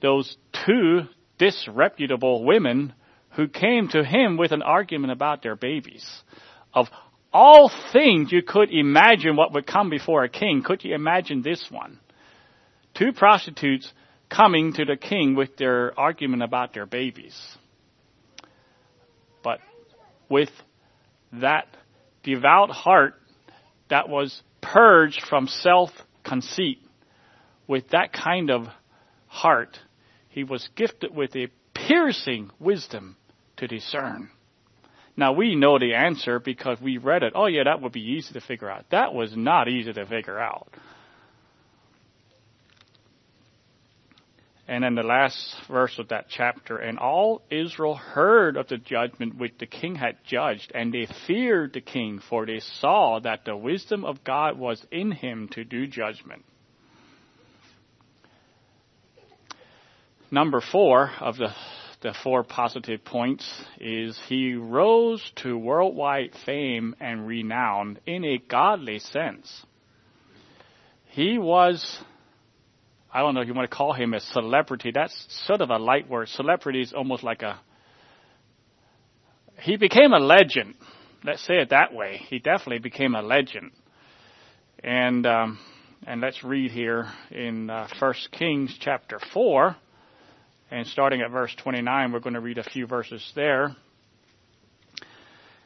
[0.00, 1.02] those two
[1.38, 2.92] disreputable women
[3.30, 6.06] who came to him with an argument about their babies.
[6.74, 6.86] Of
[7.32, 11.64] all things you could imagine what would come before a king, could you imagine this
[11.70, 11.98] one?
[12.94, 13.90] Two prostitutes
[14.28, 17.36] coming to the king with their argument about their babies.
[19.42, 19.60] But
[20.28, 20.50] with
[21.32, 21.68] that
[22.22, 23.14] devout heart
[23.90, 25.90] that was purged from self
[26.24, 26.78] conceit.
[27.66, 28.66] With that kind of
[29.26, 29.78] heart,
[30.28, 33.16] he was gifted with a piercing wisdom
[33.58, 34.30] to discern.
[35.16, 37.32] Now we know the answer because we read it.
[37.36, 38.86] Oh yeah, that would be easy to figure out.
[38.90, 40.68] That was not easy to figure out.
[44.70, 49.36] And then the last verse of that chapter, and all Israel heard of the judgment
[49.36, 53.56] which the king had judged, and they feared the king, for they saw that the
[53.56, 56.44] wisdom of God was in him to do judgment.
[60.30, 61.52] Number four of the,
[62.02, 69.00] the four positive points is he rose to worldwide fame and renown in a godly
[69.00, 69.66] sense.
[71.06, 72.04] He was
[73.12, 74.92] I don't know if you want to call him a celebrity.
[74.94, 76.28] That's sort of a light word.
[76.28, 77.60] Celebrity is almost like a.
[79.62, 80.74] He became a legend.
[81.24, 82.20] Let's say it that way.
[82.28, 83.72] He definitely became a legend.
[84.82, 85.58] And um,
[86.06, 89.76] and let's read here in uh, First Kings chapter four,
[90.70, 93.74] and starting at verse twenty nine, we're going to read a few verses there.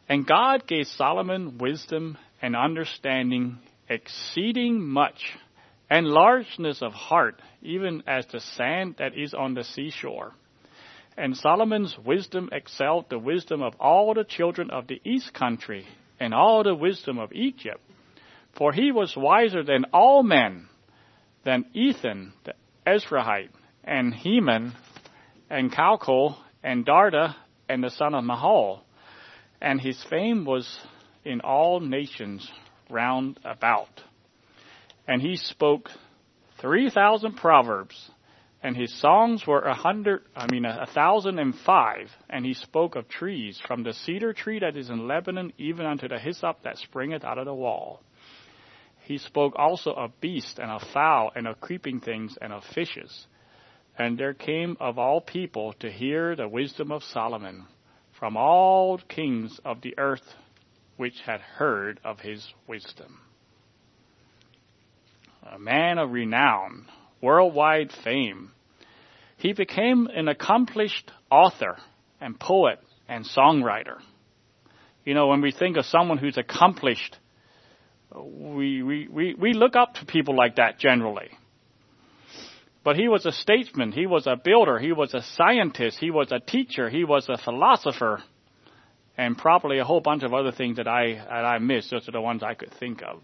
[0.09, 5.23] And God gave Solomon wisdom and understanding exceeding much
[5.91, 10.33] and largeness of heart, even as the sand that is on the seashore.
[11.17, 15.87] And Solomon's wisdom excelled the wisdom of all the children of the east country
[16.19, 17.81] and all the wisdom of Egypt.
[18.57, 20.69] For he was wiser than all men,
[21.45, 22.55] than Ethan the
[22.87, 23.51] Ezrahite,
[23.85, 24.73] and Heman,
[25.51, 27.35] and Calcol, and Darda,
[27.69, 28.81] and the son of Mahol.
[29.61, 30.79] And his fame was
[31.25, 32.51] in all nations
[32.91, 33.89] round about
[35.07, 35.91] and he spoke
[36.61, 38.11] 3,000 proverbs,
[38.63, 42.97] and his songs were a hundred, I mean, a, thousand and five, and he spoke
[42.97, 46.79] of trees, from the cedar tree that is in Lebanon, even unto the hyssop that
[46.79, 48.03] springeth out of the wall.
[49.03, 53.27] He spoke also of beasts, and of fowl, and of creeping things, and of fishes.
[53.99, 57.67] And there came of all people to hear the wisdom of Solomon,
[58.19, 60.35] from all kings of the earth
[60.97, 63.21] which had heard of his wisdom.
[65.53, 66.87] A man of renown,
[67.21, 68.53] worldwide fame.
[69.37, 71.77] He became an accomplished author
[72.21, 72.79] and poet
[73.09, 73.99] and songwriter.
[75.05, 77.19] You know, when we think of someone who's accomplished,
[78.15, 81.29] we, we, we, we look up to people like that generally.
[82.85, 86.31] But he was a statesman, he was a builder, he was a scientist, he was
[86.33, 88.23] a teacher, he was a philosopher,
[89.17, 91.91] and probably a whole bunch of other things that I, that I missed.
[91.91, 93.23] Those are the ones I could think of.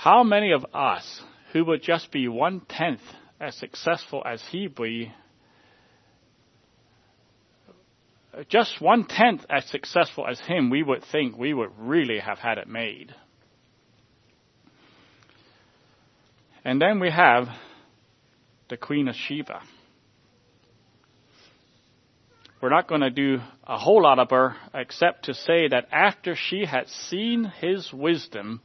[0.00, 1.20] How many of us
[1.52, 3.02] who would just be one tenth
[3.38, 5.12] as successful as he be,
[8.48, 12.56] just one tenth as successful as him, we would think we would really have had
[12.56, 13.14] it made.
[16.64, 17.48] And then we have
[18.70, 19.60] the Queen of Sheba.
[22.62, 26.36] We're not going to do a whole lot of her except to say that after
[26.36, 28.62] she had seen his wisdom,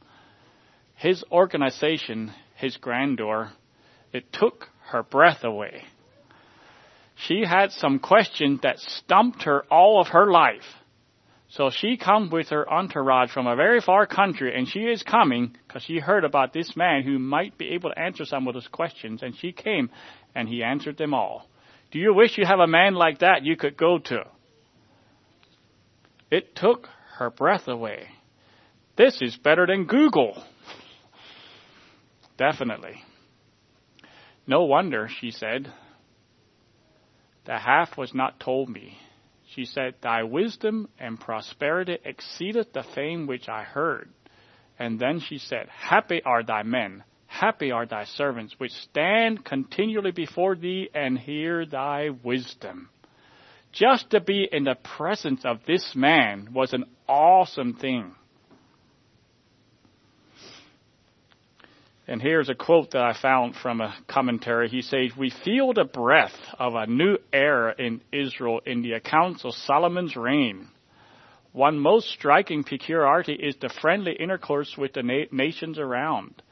[0.96, 3.52] his organization, his grandeur,
[4.12, 5.84] it took her breath away.
[7.16, 10.64] She had some questions that stumped her all of her life.
[11.48, 15.56] So she comes with her entourage from a very far country, and she is coming
[15.66, 18.68] because she heard about this man who might be able to answer some of those
[18.68, 19.90] questions, and she came,
[20.34, 21.48] and he answered them all.
[21.92, 24.24] Do you wish you have a man like that you could go to?
[26.30, 26.88] It took
[27.18, 28.08] her breath away.
[28.96, 30.42] This is better than Google.
[32.36, 33.02] Definitely.
[34.46, 35.72] No wonder, she said,
[37.46, 38.98] the half was not told me.
[39.54, 44.10] She said, Thy wisdom and prosperity exceedeth the fame which I heard.
[44.78, 50.10] And then she said, Happy are thy men, happy are thy servants, which stand continually
[50.10, 52.90] before thee and hear thy wisdom.
[53.72, 58.14] Just to be in the presence of this man was an awesome thing.
[62.08, 64.68] And here's a quote that I found from a commentary.
[64.68, 69.44] He says, We feel the breath of a new era in Israel in the accounts
[69.44, 70.68] of Solomon's reign.
[71.52, 76.42] One most striking peculiarity is the friendly intercourse with the na- nations around.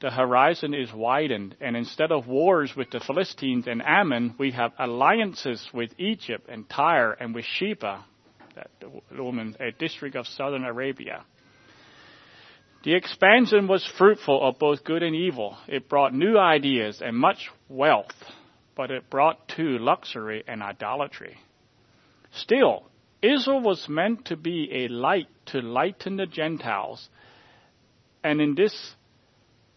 [0.00, 4.72] The horizon is widened, and instead of wars with the Philistines and Ammon, we have
[4.78, 8.04] alliances with Egypt and Tyre and with Sheba,
[8.54, 8.70] that
[9.18, 11.24] woman, a district of southern Arabia.
[12.84, 15.56] The expansion was fruitful of both good and evil.
[15.66, 18.12] It brought new ideas and much wealth,
[18.76, 21.38] but it brought too luxury and idolatry.
[22.32, 22.84] Still,
[23.22, 27.08] Israel was meant to be a light to lighten the Gentiles.
[28.22, 28.94] And in this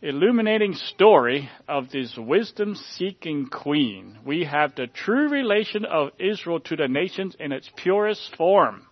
[0.02, 6.76] illuminating story of this wisdom seeking queen, we have the true relation of Israel to
[6.76, 8.86] the nations in its purest form.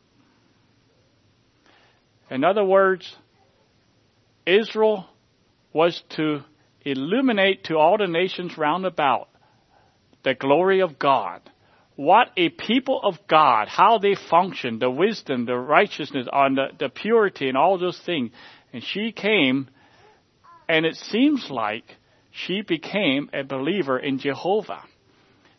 [2.32, 3.14] In other words,
[4.46, 5.08] Israel
[5.74, 6.42] was to
[6.82, 9.30] illuminate to all the nations round about
[10.24, 11.42] the glory of God.
[11.96, 16.90] What a people of God, how they function, the wisdom, the righteousness, on the, the
[16.90, 18.32] purity and all those things.
[18.74, 19.70] And she came,
[20.68, 21.86] and it seems like
[22.32, 24.84] she became a believer in Jehovah.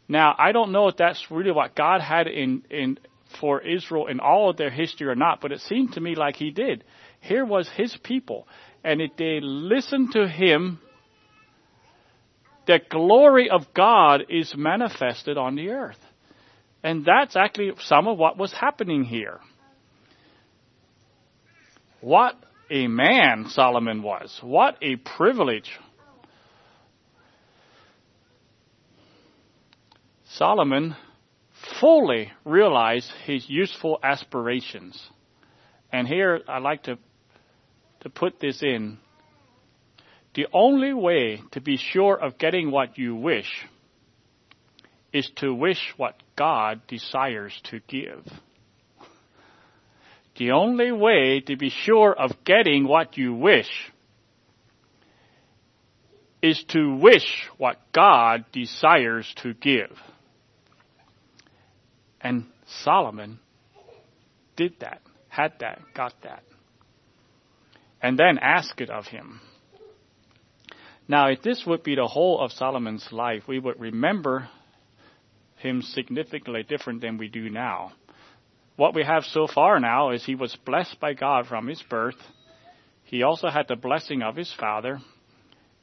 [0.08, 2.98] Now, I don't know if that's really what God had in, in,
[3.40, 6.36] for Israel in all of their history or not, but it seemed to me like
[6.36, 6.84] he did.
[7.20, 8.46] Here was his people
[8.86, 10.78] and if they listen to him,
[12.68, 15.98] the glory of God is manifested on the earth.
[16.84, 19.40] And that's actually some of what was happening here.
[22.00, 22.36] What
[22.70, 24.38] a man Solomon was.
[24.40, 25.68] What a privilege.
[30.26, 30.94] Solomon
[31.80, 35.10] fully realized his useful aspirations.
[35.92, 36.98] And here I'd like to
[38.06, 38.98] to put this in.
[40.36, 43.50] The only way to be sure of getting what you wish
[45.12, 48.24] is to wish what God desires to give.
[50.38, 53.70] The only way to be sure of getting what you wish
[56.40, 57.26] is to wish
[57.58, 59.90] what God desires to give.
[62.20, 62.44] And
[62.84, 63.40] Solomon
[64.54, 66.44] did that, had that, got that
[68.06, 69.40] and then ask it of him.
[71.08, 74.48] Now, if this would be the whole of Solomon's life, we would remember
[75.56, 77.94] him significantly different than we do now.
[78.76, 82.14] What we have so far now is he was blessed by God from his birth.
[83.02, 85.00] He also had the blessing of his father.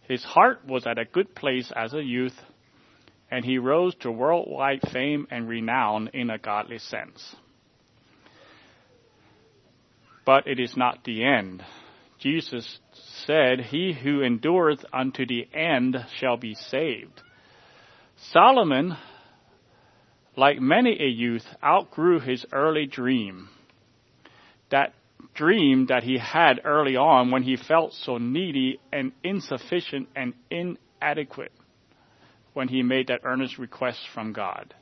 [0.07, 2.39] His heart was at a good place as a youth,
[3.29, 7.35] and he rose to worldwide fame and renown in a godly sense.
[10.25, 11.65] But it is not the end
[12.23, 12.79] Jesus
[13.25, 17.21] said, He who endureth unto the end shall be saved.
[18.31, 18.95] Solomon,
[20.37, 23.49] like many a youth, outgrew his early dream.
[24.71, 24.93] That
[25.33, 31.51] dream that he had early on when he felt so needy and insufficient and inadequate
[32.53, 34.73] when he made that earnest request from God.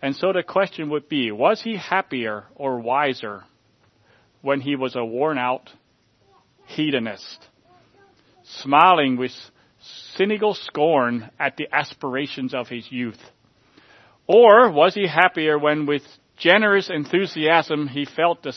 [0.00, 3.44] And so the question would be, was he happier or wiser
[4.40, 5.70] when he was a worn out
[6.66, 7.46] hedonist,
[8.44, 9.32] smiling with
[10.16, 13.20] cynical scorn at the aspirations of his youth?
[14.26, 16.02] Or was he happier when with
[16.36, 18.54] generous enthusiasm he felt the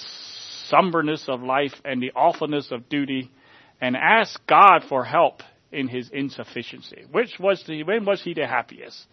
[0.68, 3.32] somberness of life and the awfulness of duty
[3.80, 5.42] and asked God for help
[5.72, 7.06] in his insufficiency?
[7.12, 9.06] Which was the, when was he the happiest?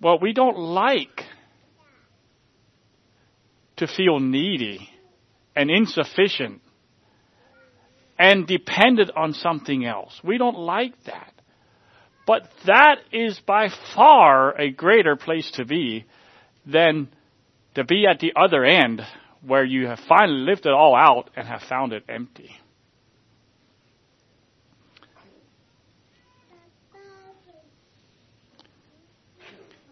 [0.00, 1.24] Well, we don't like
[3.76, 4.89] to feel needy
[5.60, 6.62] and insufficient
[8.18, 10.18] and dependent on something else.
[10.24, 11.34] We don't like that.
[12.26, 16.06] But that is by far a greater place to be
[16.64, 17.08] than
[17.74, 19.02] to be at the other end
[19.46, 22.50] where you have finally lived it all out and have found it empty.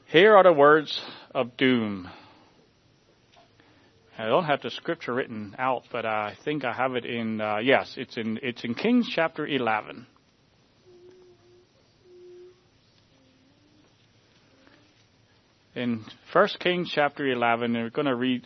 [0.06, 0.98] Here are the words
[1.34, 2.08] of doom.
[4.20, 7.40] I don't have the scripture written out, but I think I have it in.
[7.40, 10.08] Uh, yes, it's in it's in Kings chapter eleven.
[15.76, 18.44] In First Kings chapter eleven, we're going to read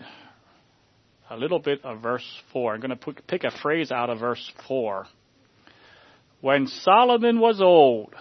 [1.31, 2.75] a little bit of verse four.
[2.75, 5.07] I'm going to pick a phrase out of verse four.
[6.43, 8.15] When Solomon was old,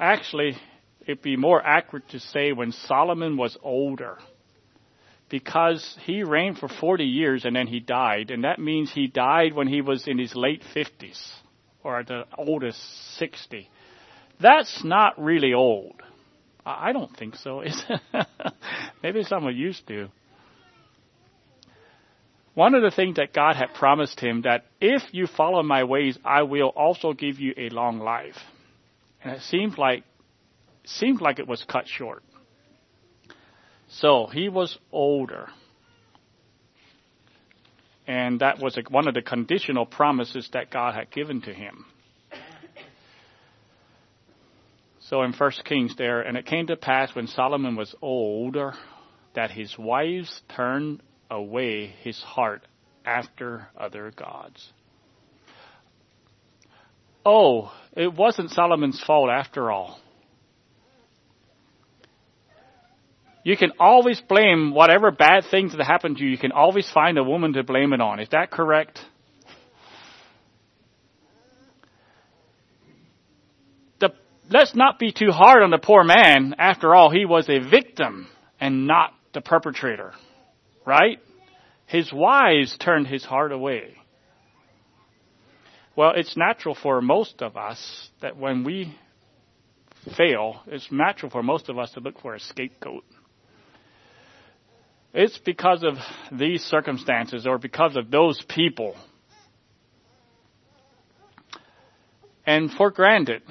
[0.00, 0.56] actually,
[1.02, 4.16] it'd be more accurate to say when Solomon was older.
[5.28, 9.52] Because he reigned for 40 years and then he died, and that means he died
[9.52, 11.20] when he was in his late 50s,
[11.84, 12.80] or at the oldest
[13.18, 13.68] 60.
[14.40, 16.00] That's not really old.
[16.64, 17.62] I don't think so.
[19.02, 20.08] Maybe someone used to.
[22.54, 26.18] One of the things that God had promised him that if you follow my ways,
[26.24, 28.36] I will also give you a long life.
[29.22, 30.04] And it seems like
[30.84, 32.22] seemed like it was cut short.
[33.88, 35.48] So he was older.
[38.06, 41.84] And that was one of the conditional promises that God had given to him.
[45.00, 48.74] So in First Kings there, and it came to pass when Solomon was older
[49.34, 52.62] that his wives turned away his heart
[53.06, 54.70] after other gods.
[57.24, 59.98] Oh, it wasn't Solomon's fault after all.
[63.48, 67.16] You can always blame whatever bad things that happen to you, you can always find
[67.16, 68.20] a woman to blame it on.
[68.20, 69.00] Is that correct?
[74.00, 74.10] The,
[74.50, 76.56] let's not be too hard on the poor man.
[76.58, 78.28] After all, he was a victim
[78.60, 80.12] and not the perpetrator.
[80.84, 81.18] Right?
[81.86, 83.94] His wives turned his heart away.
[85.96, 88.94] Well, it's natural for most of us that when we
[90.18, 93.04] fail, it's natural for most of us to look for a scapegoat.
[95.14, 95.94] It's because of
[96.36, 98.94] these circumstances or because of those people.
[102.46, 103.42] And for granted,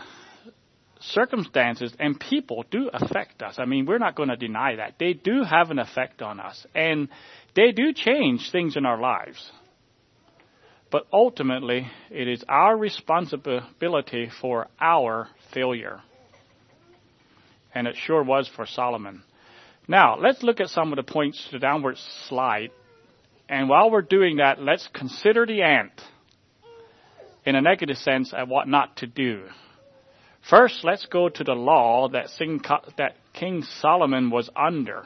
[0.99, 3.55] circumstances and people do affect us.
[3.57, 4.95] I mean, we're not going to deny that.
[4.99, 6.65] They do have an effect on us.
[6.73, 7.09] And
[7.55, 9.51] they do change things in our lives.
[10.91, 16.01] But ultimately, it is our responsibility for our failure.
[17.73, 19.23] And it sure was for Solomon.
[19.87, 22.71] Now, let's look at some of the points to the downward slide.
[23.47, 26.01] And while we're doing that, let's consider the ant
[27.45, 29.45] in a negative sense at what not to do.
[30.49, 32.27] First, let's go to the law that,
[33.33, 35.05] King Solomon was under.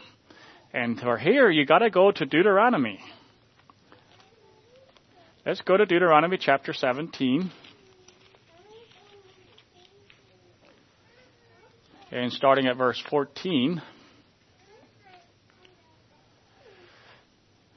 [0.74, 3.00] And for here, you gotta go to Deuteronomy.
[5.46, 7.52] Let's go to Deuteronomy chapter 17.
[12.12, 13.82] And starting at verse 14.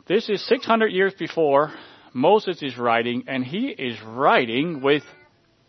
[0.06, 1.72] This is 600 years before
[2.12, 5.02] Moses is writing, and he is writing with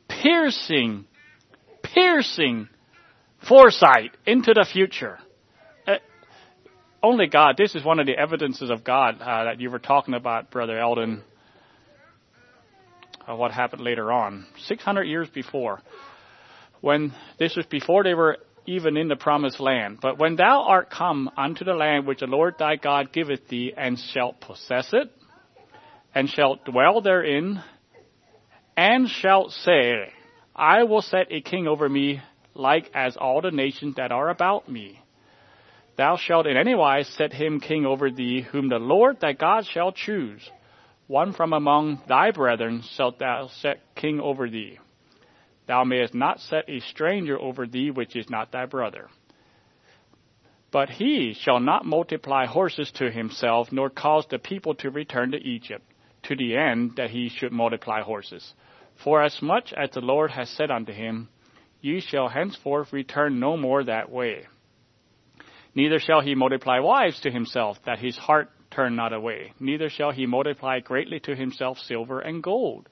[0.09, 1.05] piercing,
[1.81, 2.67] piercing
[3.47, 5.19] foresight into the future.
[5.87, 5.95] Uh,
[7.01, 10.13] only God, this is one of the evidences of God uh, that you were talking
[10.13, 11.23] about, Brother Eldon,
[13.25, 14.45] uh, what happened later on.
[14.65, 15.79] 600 years before.
[16.81, 19.99] When this was before they were even in the promised land.
[20.01, 23.73] But when thou art come unto the land which the Lord thy God giveth thee,
[23.75, 25.11] and shalt possess it,
[26.13, 27.61] and shalt dwell therein,
[28.77, 30.11] and shalt say,
[30.55, 32.21] I will set a king over me,
[32.53, 35.01] like as all the nations that are about me.
[35.97, 39.65] Thou shalt in any wise set him king over thee, whom the Lord thy God
[39.65, 40.49] shall choose.
[41.07, 44.79] One from among thy brethren shalt thou set king over thee.
[45.67, 49.09] Thou mayest not set a stranger over thee which is not thy brother.
[50.71, 55.37] But he shall not multiply horses to himself, nor cause the people to return to
[55.37, 55.85] Egypt,
[56.23, 58.53] to the end that he should multiply horses.
[58.95, 61.29] For as much as the Lord has said unto him,
[61.81, 64.47] Ye shall henceforth return no more that way.
[65.73, 69.53] Neither shall he multiply wives to himself, that his heart turn not away.
[69.59, 72.89] Neither shall he multiply greatly to himself silver and gold.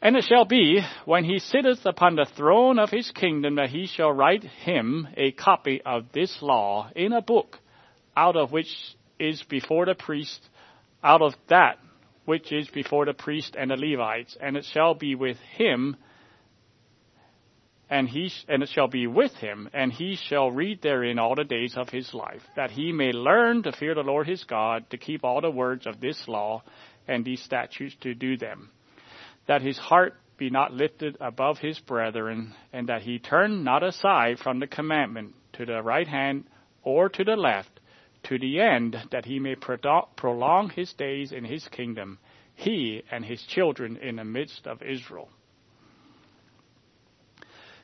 [0.00, 3.86] And it shall be, when he sitteth upon the throne of his kingdom, that he
[3.86, 7.58] shall write him a copy of this law in a book,
[8.16, 8.68] out of which
[9.18, 10.40] is before the priest,
[11.02, 11.78] out of that
[12.26, 15.96] which is before the priest and the Levites, and it shall be with him,
[17.90, 21.42] and he and it shall be with him, and he shall read therein all the
[21.42, 24.98] days of his life, that he may learn to fear the Lord his God, to
[24.98, 26.62] keep all the words of this law
[27.08, 28.70] and these statutes to do them
[29.48, 34.38] that his heart be not lifted above his brethren, and that he turn not aside
[34.38, 36.44] from the commandment to the right hand
[36.84, 37.80] or to the left,
[38.22, 42.18] to the end that he may prolong his days in his kingdom,
[42.54, 45.28] he and his children in the midst of Israel.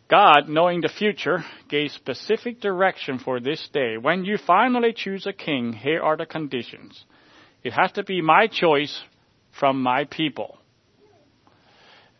[0.08, 3.96] God, knowing the future, gave specific direction for this day.
[3.96, 7.04] When you finally choose a king, here are the conditions.
[7.62, 9.00] It has to be my choice
[9.58, 10.58] from my people.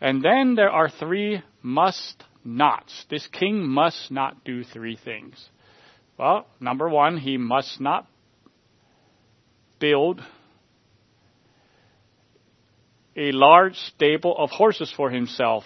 [0.05, 3.07] And then there are three must nots.
[3.09, 5.49] This king must not do three things.
[6.19, 8.07] Well, number one, he must not
[9.79, 10.21] build
[13.17, 15.65] a large stable of horses for himself,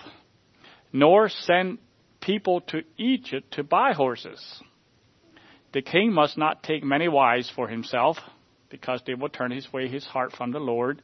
[0.93, 1.79] nor send
[2.21, 4.63] people to Egypt to buy horses.
[5.73, 8.19] The king must not take many wives for himself,
[8.71, 11.03] because they will turn his way his heart from the Lord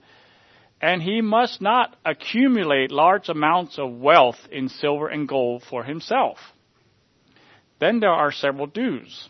[0.81, 6.39] and he must not accumulate large amounts of wealth in silver and gold for himself.
[7.79, 9.29] Then there are several dues.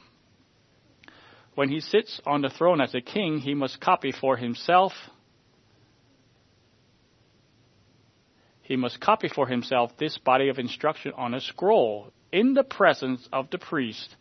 [1.54, 4.92] When he sits on the throne as a king, he must copy for himself.
[8.62, 13.28] He must copy for himself this body of instruction on a scroll in the presence
[13.32, 14.16] of the priest,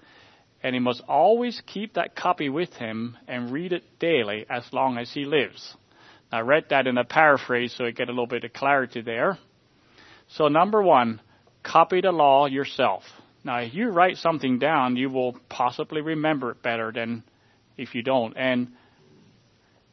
[0.61, 4.97] and he must always keep that copy with him and read it daily as long
[4.97, 5.75] as he lives.
[6.33, 9.37] I read that in a paraphrase so I get a little bit of clarity there.
[10.29, 11.21] So number one,
[11.61, 13.03] copy the law yourself.
[13.43, 17.23] Now, if you write something down, you will possibly remember it better than
[17.77, 18.35] if you don't.
[18.35, 18.69] And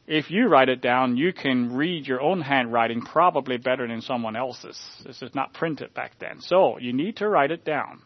[0.07, 4.35] if you write it down, you can read your own handwriting probably better than someone
[4.35, 4.81] else's.
[5.05, 6.41] This is not printed back then.
[6.41, 8.01] So you need to write it down.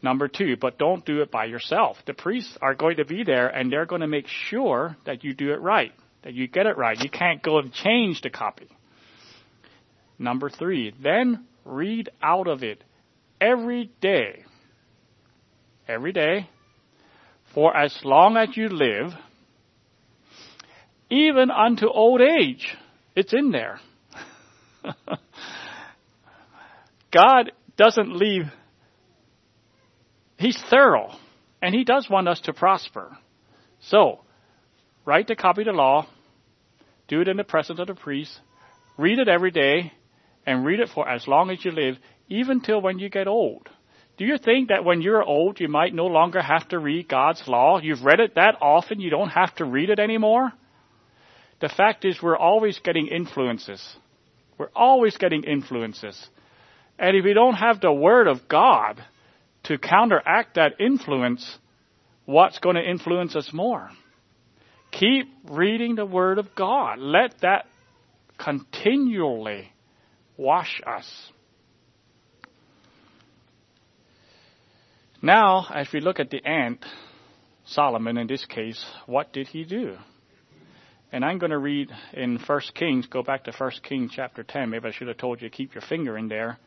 [0.00, 1.96] Number two, but don't do it by yourself.
[2.06, 5.34] The priests are going to be there and they're going to make sure that you
[5.34, 5.92] do it right
[6.22, 6.98] that you get it right.
[7.00, 8.68] You can't go and change the copy.
[10.18, 12.82] Number three, then read out of it
[13.40, 14.44] every day.
[15.88, 16.48] Every day.
[17.54, 19.12] For as long as you live,
[21.10, 22.66] even unto old age.
[23.14, 23.78] It's in there.
[27.12, 28.44] God doesn't leave.
[30.38, 31.10] He's thorough.
[31.60, 33.16] And He does want us to prosper.
[33.82, 34.20] So,
[35.04, 36.06] write the copy of the law,
[37.08, 38.40] do it in the presence of the priest,
[38.96, 39.92] read it every day,
[40.46, 41.96] and read it for as long as you live,
[42.28, 43.68] even till when you get old.
[44.16, 47.42] Do you think that when you're old, you might no longer have to read God's
[47.46, 47.80] law?
[47.80, 50.52] You've read it that often, you don't have to read it anymore?
[51.60, 53.96] The fact is, we're always getting influences.
[54.58, 56.28] We're always getting influences.
[56.98, 59.02] And if we don't have the Word of God
[59.64, 61.58] to counteract that influence,
[62.26, 63.90] what's going to influence us more?
[64.92, 66.98] Keep reading the Word of God.
[66.98, 67.66] Let that
[68.38, 69.72] continually
[70.36, 71.30] wash us.
[75.20, 76.84] Now, as we look at the ant,
[77.64, 79.96] Solomon in this case, what did he do?
[81.12, 84.70] And I'm going to read in 1 Kings, go back to 1 Kings chapter 10.
[84.70, 86.58] Maybe I should have told you to keep your finger in there.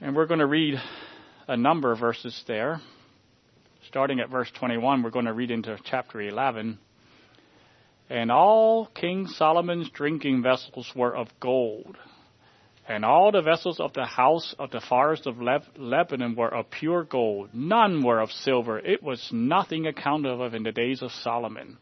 [0.00, 0.74] And we're going to read
[1.48, 2.80] a number of verses there.
[3.88, 6.78] Starting at verse 21, we're going to read into chapter 11.
[8.10, 11.96] And all King Solomon's drinking vessels were of gold,
[12.86, 17.04] And all the vessels of the house of the forest of Lebanon were of pure
[17.04, 17.48] gold.
[17.54, 18.78] None were of silver.
[18.78, 21.78] It was nothing accounted of in the days of Solomon.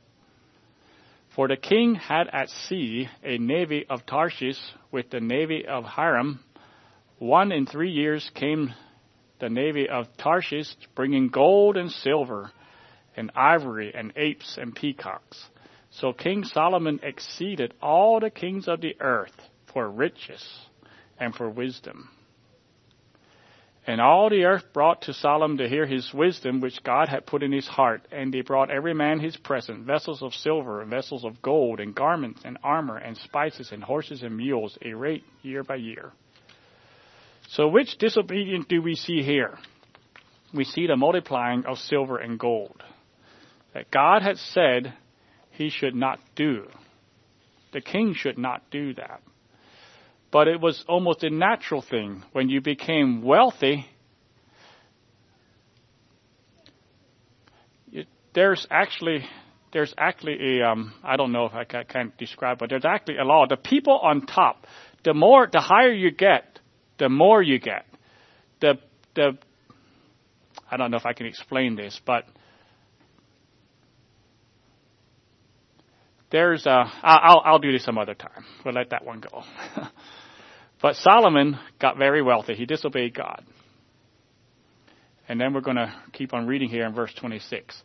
[1.35, 4.61] For the king had at sea a navy of Tarshish
[4.93, 6.39] with the navy of Hiram.
[7.19, 8.75] One in three years came
[9.39, 12.51] the navy of Tarshish, bringing gold and silver,
[13.17, 15.49] and ivory, and apes and peacocks.
[15.91, 19.35] So King Solomon exceeded all the kings of the earth
[19.73, 20.45] for riches
[21.19, 22.11] and for wisdom.
[23.87, 27.45] And all the earth brought to Solomon to hear his wisdom, which God had put
[27.45, 28.03] in his heart.
[28.11, 31.95] And they brought every man his present, vessels of silver, and vessels of gold, and
[31.95, 36.13] garments, and armor, and spices, and horses, and mules, a rate year by year.
[37.49, 39.59] So which disobedience do we see here?
[40.53, 42.83] We see the multiplying of silver and gold.
[43.75, 44.95] That God had said
[45.51, 46.67] he should not do.
[47.73, 49.21] The king should not do that
[50.37, 52.23] but it was almost a natural thing.
[52.33, 53.87] When you became wealthy,
[57.93, 59.25] it, there's actually
[59.73, 63.25] there's actually a um, I don't know if I can't describe, but there's actually a
[63.25, 63.47] law.
[63.49, 64.67] The people on top,
[65.05, 66.61] the more the higher you get,
[66.99, 67.87] the more you get.
[68.61, 68.79] The
[69.15, 69.39] the
[70.71, 72.25] I don't know if I can explain this, but
[76.31, 78.45] there's a I'll I'll do this some other time.
[78.65, 79.43] We'll let that one go.
[80.83, 82.55] But Solomon got very wealthy.
[82.55, 83.45] He disobeyed God.
[85.29, 87.83] And then we're going to keep on reading here in verse 26.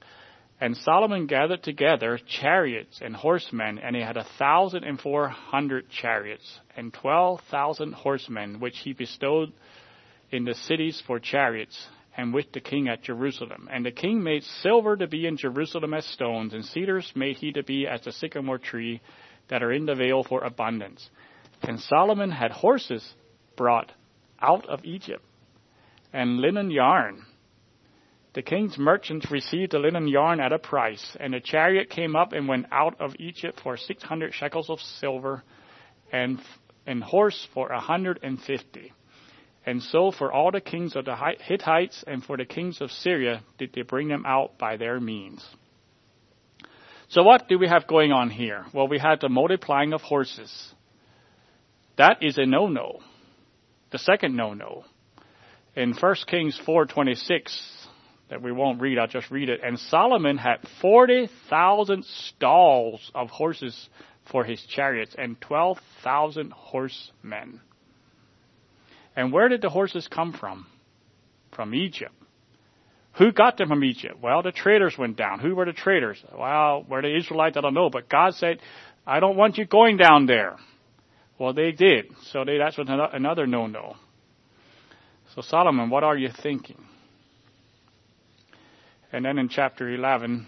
[0.61, 5.89] And Solomon gathered together chariots and horsemen, and he had a thousand and four hundred
[5.89, 9.51] chariots and twelve thousand horsemen, which he bestowed
[10.29, 13.69] in the cities for chariots, and with the king at Jerusalem.
[13.71, 17.51] And the king made silver to be in Jerusalem as stones, and cedars made he
[17.53, 19.01] to be as the sycamore tree
[19.49, 21.09] that are in the vale for abundance.
[21.63, 23.15] And Solomon had horses
[23.57, 23.91] brought
[24.39, 25.23] out of Egypt
[26.13, 27.25] and linen yarn.
[28.33, 32.31] The king's merchants received the linen yarn at a price, and a chariot came up
[32.31, 35.43] and went out of Egypt for six hundred shekels of silver,
[36.11, 36.39] and
[36.85, 38.93] and horse for a hundred and fifty.
[39.65, 43.43] And so for all the kings of the Hittites and for the kings of Syria
[43.59, 45.45] did they bring them out by their means.
[47.09, 48.65] So what do we have going on here?
[48.73, 50.73] Well, we had the multiplying of horses.
[51.97, 53.01] That is a no-no.
[53.91, 54.85] The second no-no.
[55.75, 57.80] In 1 Kings 4:26
[58.31, 59.59] that we won't read, I'll just read it.
[59.61, 63.89] And Solomon had 40,000 stalls of horses
[64.31, 67.59] for his chariots and 12,000 horsemen.
[69.17, 70.65] And where did the horses come from?
[71.53, 72.13] From Egypt.
[73.17, 74.15] Who got them from Egypt?
[74.23, 75.39] Well, the traders went down.
[75.39, 76.23] Who were the traders?
[76.33, 77.57] Well, were the Israelites?
[77.57, 77.89] I don't know.
[77.89, 78.59] But God said,
[79.05, 80.55] I don't want you going down there.
[81.37, 82.05] Well, they did.
[82.31, 83.97] So they, that's another no-no.
[85.35, 86.81] So Solomon, what are you thinking?
[89.13, 90.47] And then in chapter 11,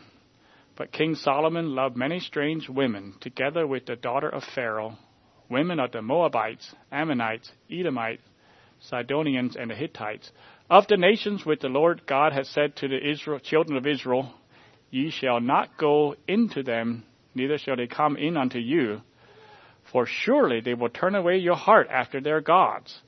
[0.76, 4.98] but King Solomon loved many strange women, together with the daughter of Pharaoh,
[5.50, 8.24] women of the Moabites, Ammonites, Edomites,
[8.80, 10.32] Sidonians, and the Hittites,
[10.70, 14.34] of the nations which the Lord God had said to the Israel, children of Israel,
[14.90, 17.04] Ye shall not go into them,
[17.36, 19.02] neither shall they come in unto you,
[19.92, 23.02] for surely they will turn away your heart after their gods.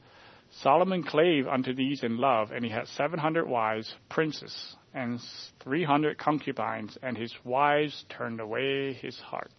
[0.62, 5.20] Solomon clave unto these in love, and he had seven hundred wives, princes, and
[5.62, 9.52] three hundred concubines, and his wives turned away his heart.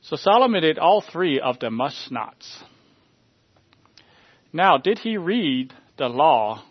[0.00, 2.64] So Solomon did all three of the must nots.
[4.52, 6.64] Now, did he read the law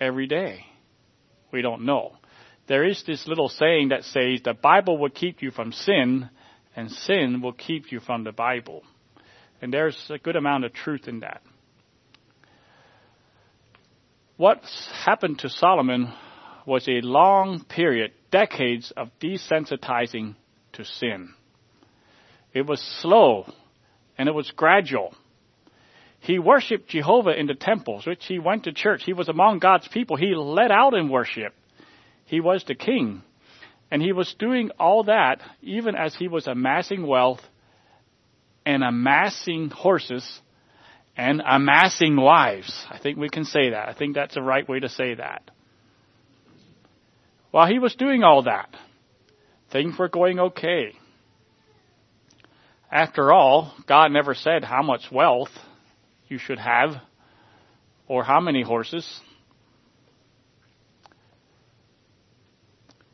[0.00, 0.66] every day?
[1.52, 2.16] We don't know.
[2.66, 6.28] There is this little saying that says the Bible will keep you from sin,
[6.76, 8.82] and sin will keep you from the Bible.
[9.62, 11.40] And there's a good amount of truth in that.
[14.38, 14.62] What
[15.04, 16.12] happened to Solomon
[16.64, 20.36] was a long period, decades of desensitizing
[20.74, 21.34] to sin.
[22.54, 23.52] It was slow
[24.16, 25.12] and it was gradual.
[26.20, 29.02] He worshiped Jehovah in the temples, which he went to church.
[29.04, 30.16] He was among God's people.
[30.16, 31.52] He led out in worship.
[32.24, 33.22] He was the king.
[33.90, 37.40] And he was doing all that even as he was amassing wealth
[38.64, 40.40] and amassing horses
[41.18, 42.86] and amassing wives.
[42.88, 43.88] I think we can say that.
[43.88, 45.50] I think that's the right way to say that.
[47.50, 48.70] While he was doing all that,
[49.72, 50.92] things were going okay.
[52.90, 55.50] After all, God never said how much wealth
[56.28, 56.90] you should have
[58.06, 59.20] or how many horses.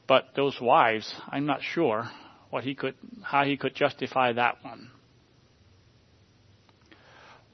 [0.07, 2.11] But those wives, I'm not sure
[2.50, 4.90] what he could, how he could justify that one.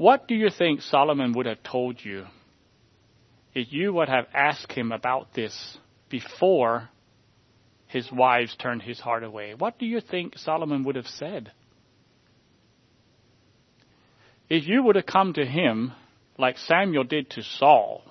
[0.01, 2.25] What do you think Solomon would have told you
[3.55, 5.77] if you would have asked him about this
[6.09, 6.89] before
[7.87, 9.53] his wives turned his heart away?
[9.53, 11.53] What do you think Solomon would have said?
[14.49, 15.93] If you would have come to him
[16.39, 18.03] like Samuel did to Saul,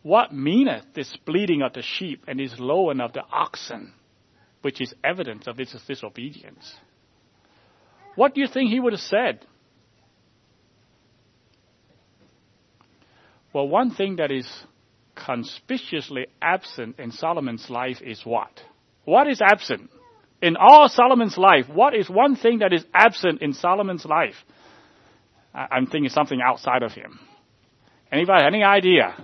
[0.00, 3.92] what meaneth this bleating of the sheep and this lowing of the oxen,
[4.62, 6.74] which is evidence of his disobedience?
[8.14, 9.44] What do you think he would have said?
[13.54, 14.48] Well, one thing that is
[15.14, 18.50] conspicuously absent in Solomon's life is what?
[19.04, 19.90] What is absent?
[20.42, 24.34] In all Solomon's life, what is one thing that is absent in Solomon's life?
[25.54, 27.20] I'm thinking something outside of him.
[28.10, 29.14] Anybody, any idea?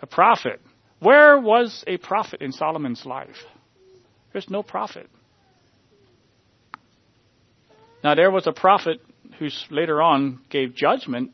[0.00, 0.62] A prophet.
[0.98, 3.36] Where was a prophet in Solomon's life?
[4.32, 5.10] There's no prophet.
[8.02, 8.98] Now there was a prophet
[9.42, 11.32] who later on gave judgment,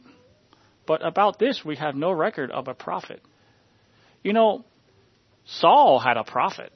[0.86, 3.22] but about this we have no record of a prophet.
[4.22, 4.64] You know,
[5.44, 6.72] Saul had a prophet.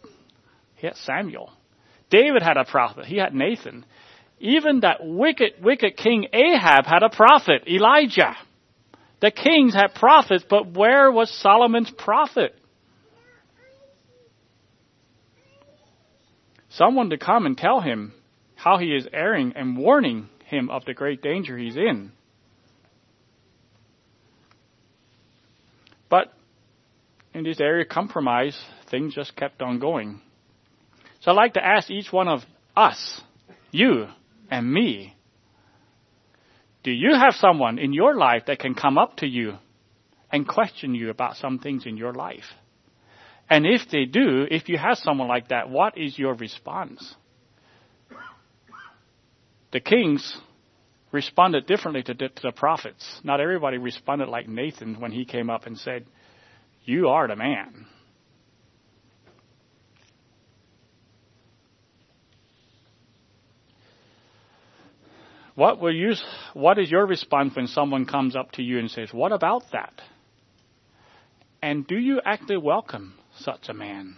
[0.76, 1.50] He had Samuel.
[2.10, 3.06] David had a prophet.
[3.06, 3.84] He had Nathan.
[4.38, 8.36] Even that wicked, wicked king Ahab had a prophet, Elijah.
[9.20, 12.58] The kings had prophets, but where was Solomon's prophet?
[16.70, 18.14] Someone to come and tell him
[18.56, 22.12] how he is erring and warning him of the great danger he's in.
[26.08, 26.32] But
[27.34, 30.20] in this area of compromise, things just kept on going.
[31.20, 32.40] So I'd like to ask each one of
[32.76, 33.22] us,
[33.70, 34.06] you
[34.50, 35.16] and me,
[36.84, 39.54] do you have someone in your life that can come up to you
[40.30, 42.44] and question you about some things in your life?
[43.48, 47.14] And if they do, if you have someone like that, what is your response?
[49.72, 50.38] The kings
[51.12, 53.20] responded differently to, the prophets.
[53.24, 56.06] Not everybody responded like Nathan when he came up and said,
[56.84, 57.86] You are the man.
[65.54, 66.14] What will you,
[66.54, 70.00] what is your response when someone comes up to you and says, What about that?
[71.62, 74.16] And do you actually welcome such a man?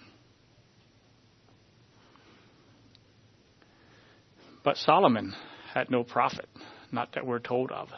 [4.65, 5.35] But Solomon
[5.73, 6.49] had no prophet,
[6.91, 7.89] not that we're told of.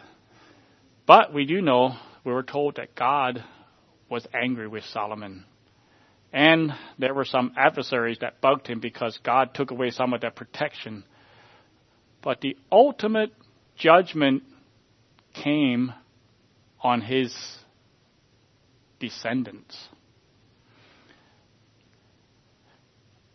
[1.06, 3.42] But we do know, we were told that God
[4.10, 5.44] was angry with Solomon.
[6.32, 10.36] And there were some adversaries that bugged him because God took away some of that
[10.36, 11.04] protection
[12.26, 13.32] but the ultimate
[13.76, 14.42] judgment
[15.32, 15.92] came
[16.80, 17.32] on his
[18.98, 19.78] descendants.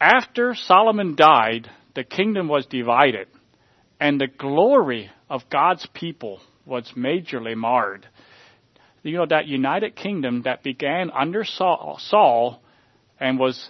[0.02, 3.28] After Solomon died, the kingdom was divided,
[4.00, 8.08] and the glory of God's people was majorly marred.
[9.04, 12.62] You know, that united kingdom that began under Saul,
[13.20, 13.70] and was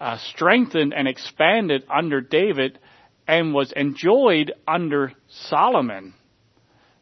[0.00, 2.78] uh, strengthened and expanded under David
[3.26, 6.14] and was enjoyed under Solomon.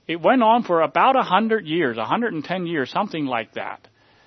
[0.06, 3.54] It went on for about a hundred years, a hundred and ten years, something like
[3.54, 3.86] that.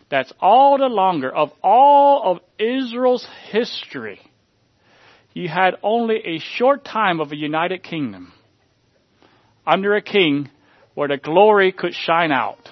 [0.09, 4.19] That's all the longer of all of Israel's history.
[5.33, 8.31] You had only a short time of a united kingdom
[9.65, 10.49] under a king
[10.93, 12.69] where the glory could shine out.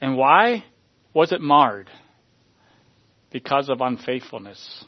[0.00, 0.64] And why
[1.12, 1.88] was it marred?
[3.30, 4.84] Because of unfaithfulness.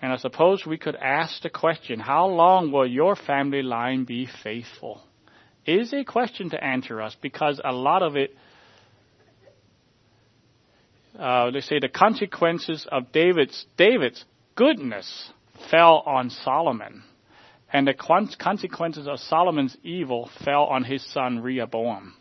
[0.00, 4.28] And I suppose we could ask the question, how long will your family line be
[4.42, 5.02] faithful?
[5.66, 8.36] Is a question to answer us because a lot of it,
[11.18, 15.30] uh, they say the consequences of David's, David's goodness
[15.70, 17.02] fell on Solomon.
[17.72, 22.14] And the consequences of Solomon's evil fell on his son Rehoboam.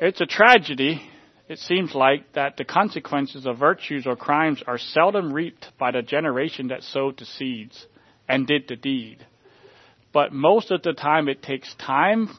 [0.00, 1.02] It's a tragedy
[1.46, 6.00] it seems like that the consequences of virtues or crimes are seldom reaped by the
[6.00, 7.86] generation that sowed the seeds
[8.28, 9.26] and did the deed.
[10.12, 12.30] But most of the time it takes time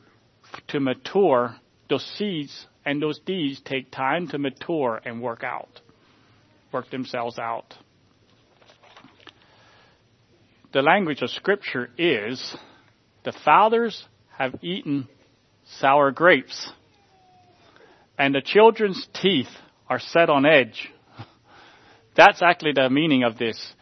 [0.70, 1.56] to mature
[1.88, 5.82] the seeds and those deeds take time to mature and work out,
[6.72, 7.74] work themselves out.
[10.74, 12.56] The language of scripture is
[13.24, 14.04] the fathers
[14.38, 15.08] have eaten
[15.80, 16.72] sour grapes
[18.18, 19.50] and the children's teeth
[19.90, 20.90] are set on edge.
[22.16, 23.74] That's actually the meaning of this.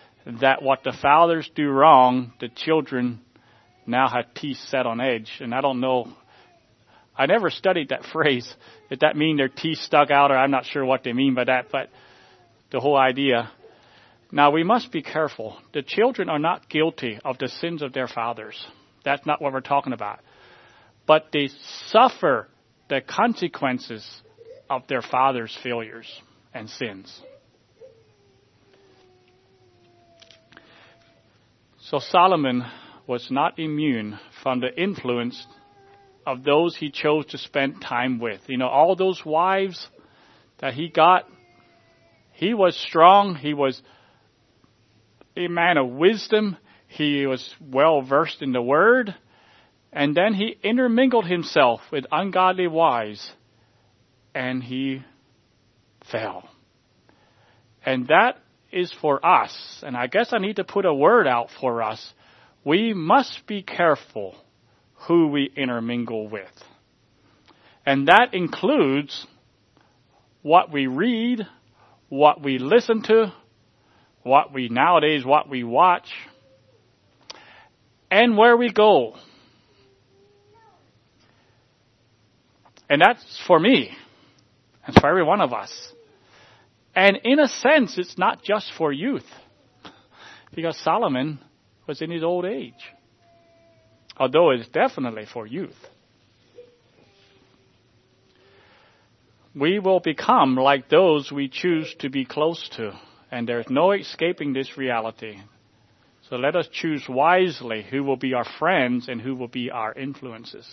[0.41, 3.19] That what the fathers do wrong, the children
[3.85, 5.29] now have teeth set on edge.
[5.39, 6.13] And I don't know,
[7.15, 8.51] I never studied that phrase.
[8.89, 11.45] Did that mean their teeth stuck out or I'm not sure what they mean by
[11.45, 11.89] that, but
[12.71, 13.51] the whole idea.
[14.31, 15.57] Now we must be careful.
[15.73, 18.65] The children are not guilty of the sins of their fathers.
[19.05, 20.19] That's not what we're talking about.
[21.05, 21.49] But they
[21.87, 22.47] suffer
[22.89, 24.05] the consequences
[24.69, 26.07] of their father's failures
[26.53, 27.21] and sins.
[31.79, 32.63] So Solomon
[33.05, 35.45] was not immune from the influence
[36.25, 38.41] of those he chose to spend time with.
[38.47, 39.87] You know, all those wives
[40.59, 41.27] that he got,
[42.33, 43.81] he was strong, he was
[45.35, 46.57] a man of wisdom,
[46.87, 49.15] he was well versed in the word,
[49.91, 53.31] and then he intermingled himself with ungodly wives,
[54.33, 55.03] and he
[56.11, 56.49] fell.
[57.85, 58.37] And that
[58.71, 62.13] is for us, and I guess I need to put a word out for us.
[62.63, 64.35] We must be careful
[65.07, 66.51] who we intermingle with.
[67.85, 69.27] And that includes
[70.41, 71.45] what we read,
[72.09, 73.33] what we listen to,
[74.23, 76.07] what we nowadays, what we watch,
[78.09, 79.15] and where we go.
[82.89, 83.91] And that's for me.
[84.85, 85.71] That's for every one of us.
[86.95, 89.25] And in a sense, it's not just for youth.
[90.55, 91.39] Because Solomon
[91.87, 92.73] was in his old age.
[94.17, 95.75] Although it's definitely for youth.
[99.55, 102.99] We will become like those we choose to be close to,
[103.31, 105.37] and there's no escaping this reality.
[106.29, 109.93] So let us choose wisely who will be our friends and who will be our
[109.93, 110.67] influences.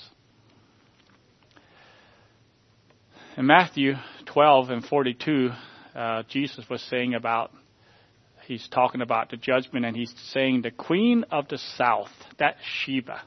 [3.37, 3.95] In Matthew
[4.27, 5.51] 12 and 42,
[5.95, 7.51] uh, Jesus was saying about,
[8.51, 13.23] he's talking about the judgment and he's saying the queen of the south, that Sheba,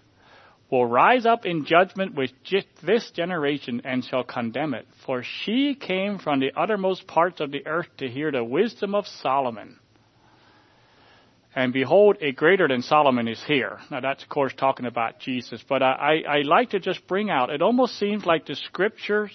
[0.70, 2.32] will rise up in judgment with
[2.84, 4.86] this generation and shall condemn it.
[5.06, 9.08] For she came from the uttermost parts of the earth to hear the wisdom of
[9.08, 9.80] Solomon.
[11.56, 13.80] And behold, a greater than Solomon is here.
[13.90, 17.30] Now that's of course talking about Jesus, but I, I, I like to just bring
[17.30, 19.32] out, it almost seems like the scriptures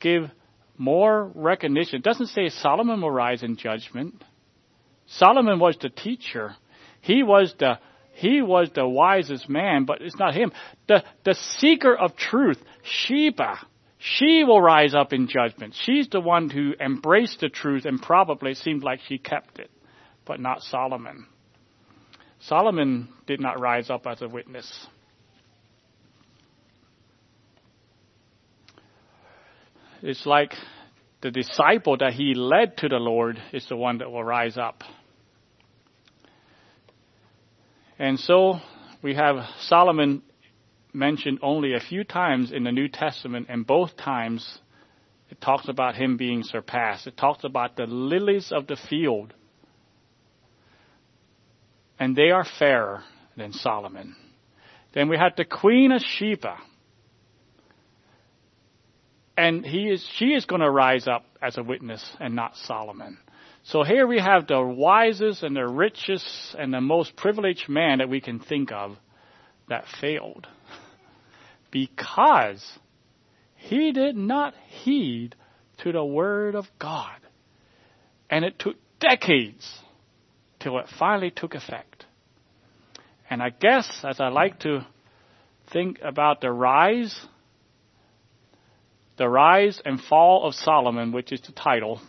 [0.00, 0.30] give
[0.76, 1.96] more recognition.
[1.96, 4.24] It doesn't say Solomon will rise in judgment.
[5.08, 6.54] Solomon was the teacher.
[7.00, 7.78] He was the
[8.12, 10.52] he was the wisest man, but it's not him.
[10.86, 13.58] The the seeker of truth, Sheba,
[13.98, 15.74] she will rise up in judgment.
[15.84, 19.70] She's the one who embraced the truth and probably seemed like she kept it,
[20.24, 21.26] but not Solomon.
[22.40, 24.86] Solomon did not rise up as a witness.
[30.02, 30.54] It's like
[31.20, 34.84] the disciple that he led to the Lord is the one that will rise up.
[37.98, 38.60] And so
[39.02, 40.22] we have Solomon
[40.92, 44.60] mentioned only a few times in the New Testament, and both times
[45.30, 47.06] it talks about him being surpassed.
[47.06, 49.34] It talks about the lilies of the field,
[51.98, 53.02] and they are fairer
[53.36, 54.16] than Solomon.
[54.94, 56.56] Then we have the Queen of Sheba
[59.38, 63.18] and he is, she is going to rise up as a witness and not Solomon.
[63.68, 68.08] So here we have the wisest and the richest and the most privileged man that
[68.08, 68.96] we can think of
[69.68, 70.46] that failed.
[71.70, 72.66] Because
[73.56, 75.34] he did not heed
[75.82, 77.18] to the word of God.
[78.30, 79.70] And it took decades
[80.60, 82.06] till it finally took effect.
[83.28, 84.86] And I guess as I like to
[85.70, 87.14] think about the rise
[89.18, 92.00] the Rise and Fall of Solomon, which is the title.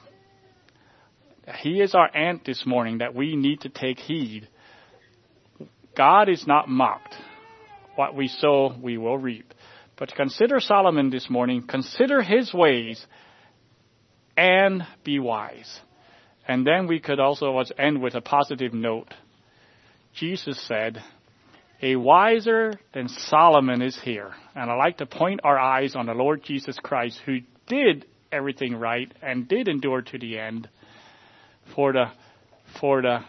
[1.58, 4.48] He is our ant this morning that we need to take heed.
[5.96, 7.16] God is not mocked.
[7.96, 9.54] What we sow, we will reap.
[9.98, 13.06] But consider Solomon this morning, consider his ways,
[14.38, 15.82] and be wise.
[16.48, 19.14] And then we could also end with a positive note.
[20.14, 21.04] Jesus said,
[21.82, 24.34] a wiser than Solomon is here.
[24.56, 28.76] And I like to point our eyes on the Lord Jesus Christ, who did everything
[28.76, 30.70] right and did endure to the end
[31.76, 32.06] for the,
[32.80, 33.20] for the,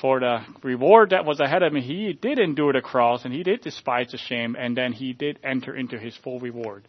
[0.00, 1.82] for the reward that was ahead of him.
[1.82, 5.38] He did endure the cross and he did despise the shame and then he did
[5.42, 6.86] enter into his full reward.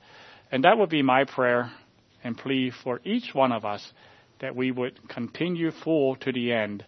[0.51, 1.71] And that would be my prayer
[2.23, 3.91] and plea for each one of us
[4.39, 6.85] that we would continue full to the end.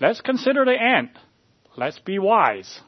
[0.00, 1.10] Let's consider the end.
[1.76, 2.80] let's be wise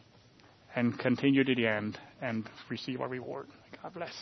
[0.74, 3.46] and continue to the end and receive our reward.
[3.82, 4.14] God bless.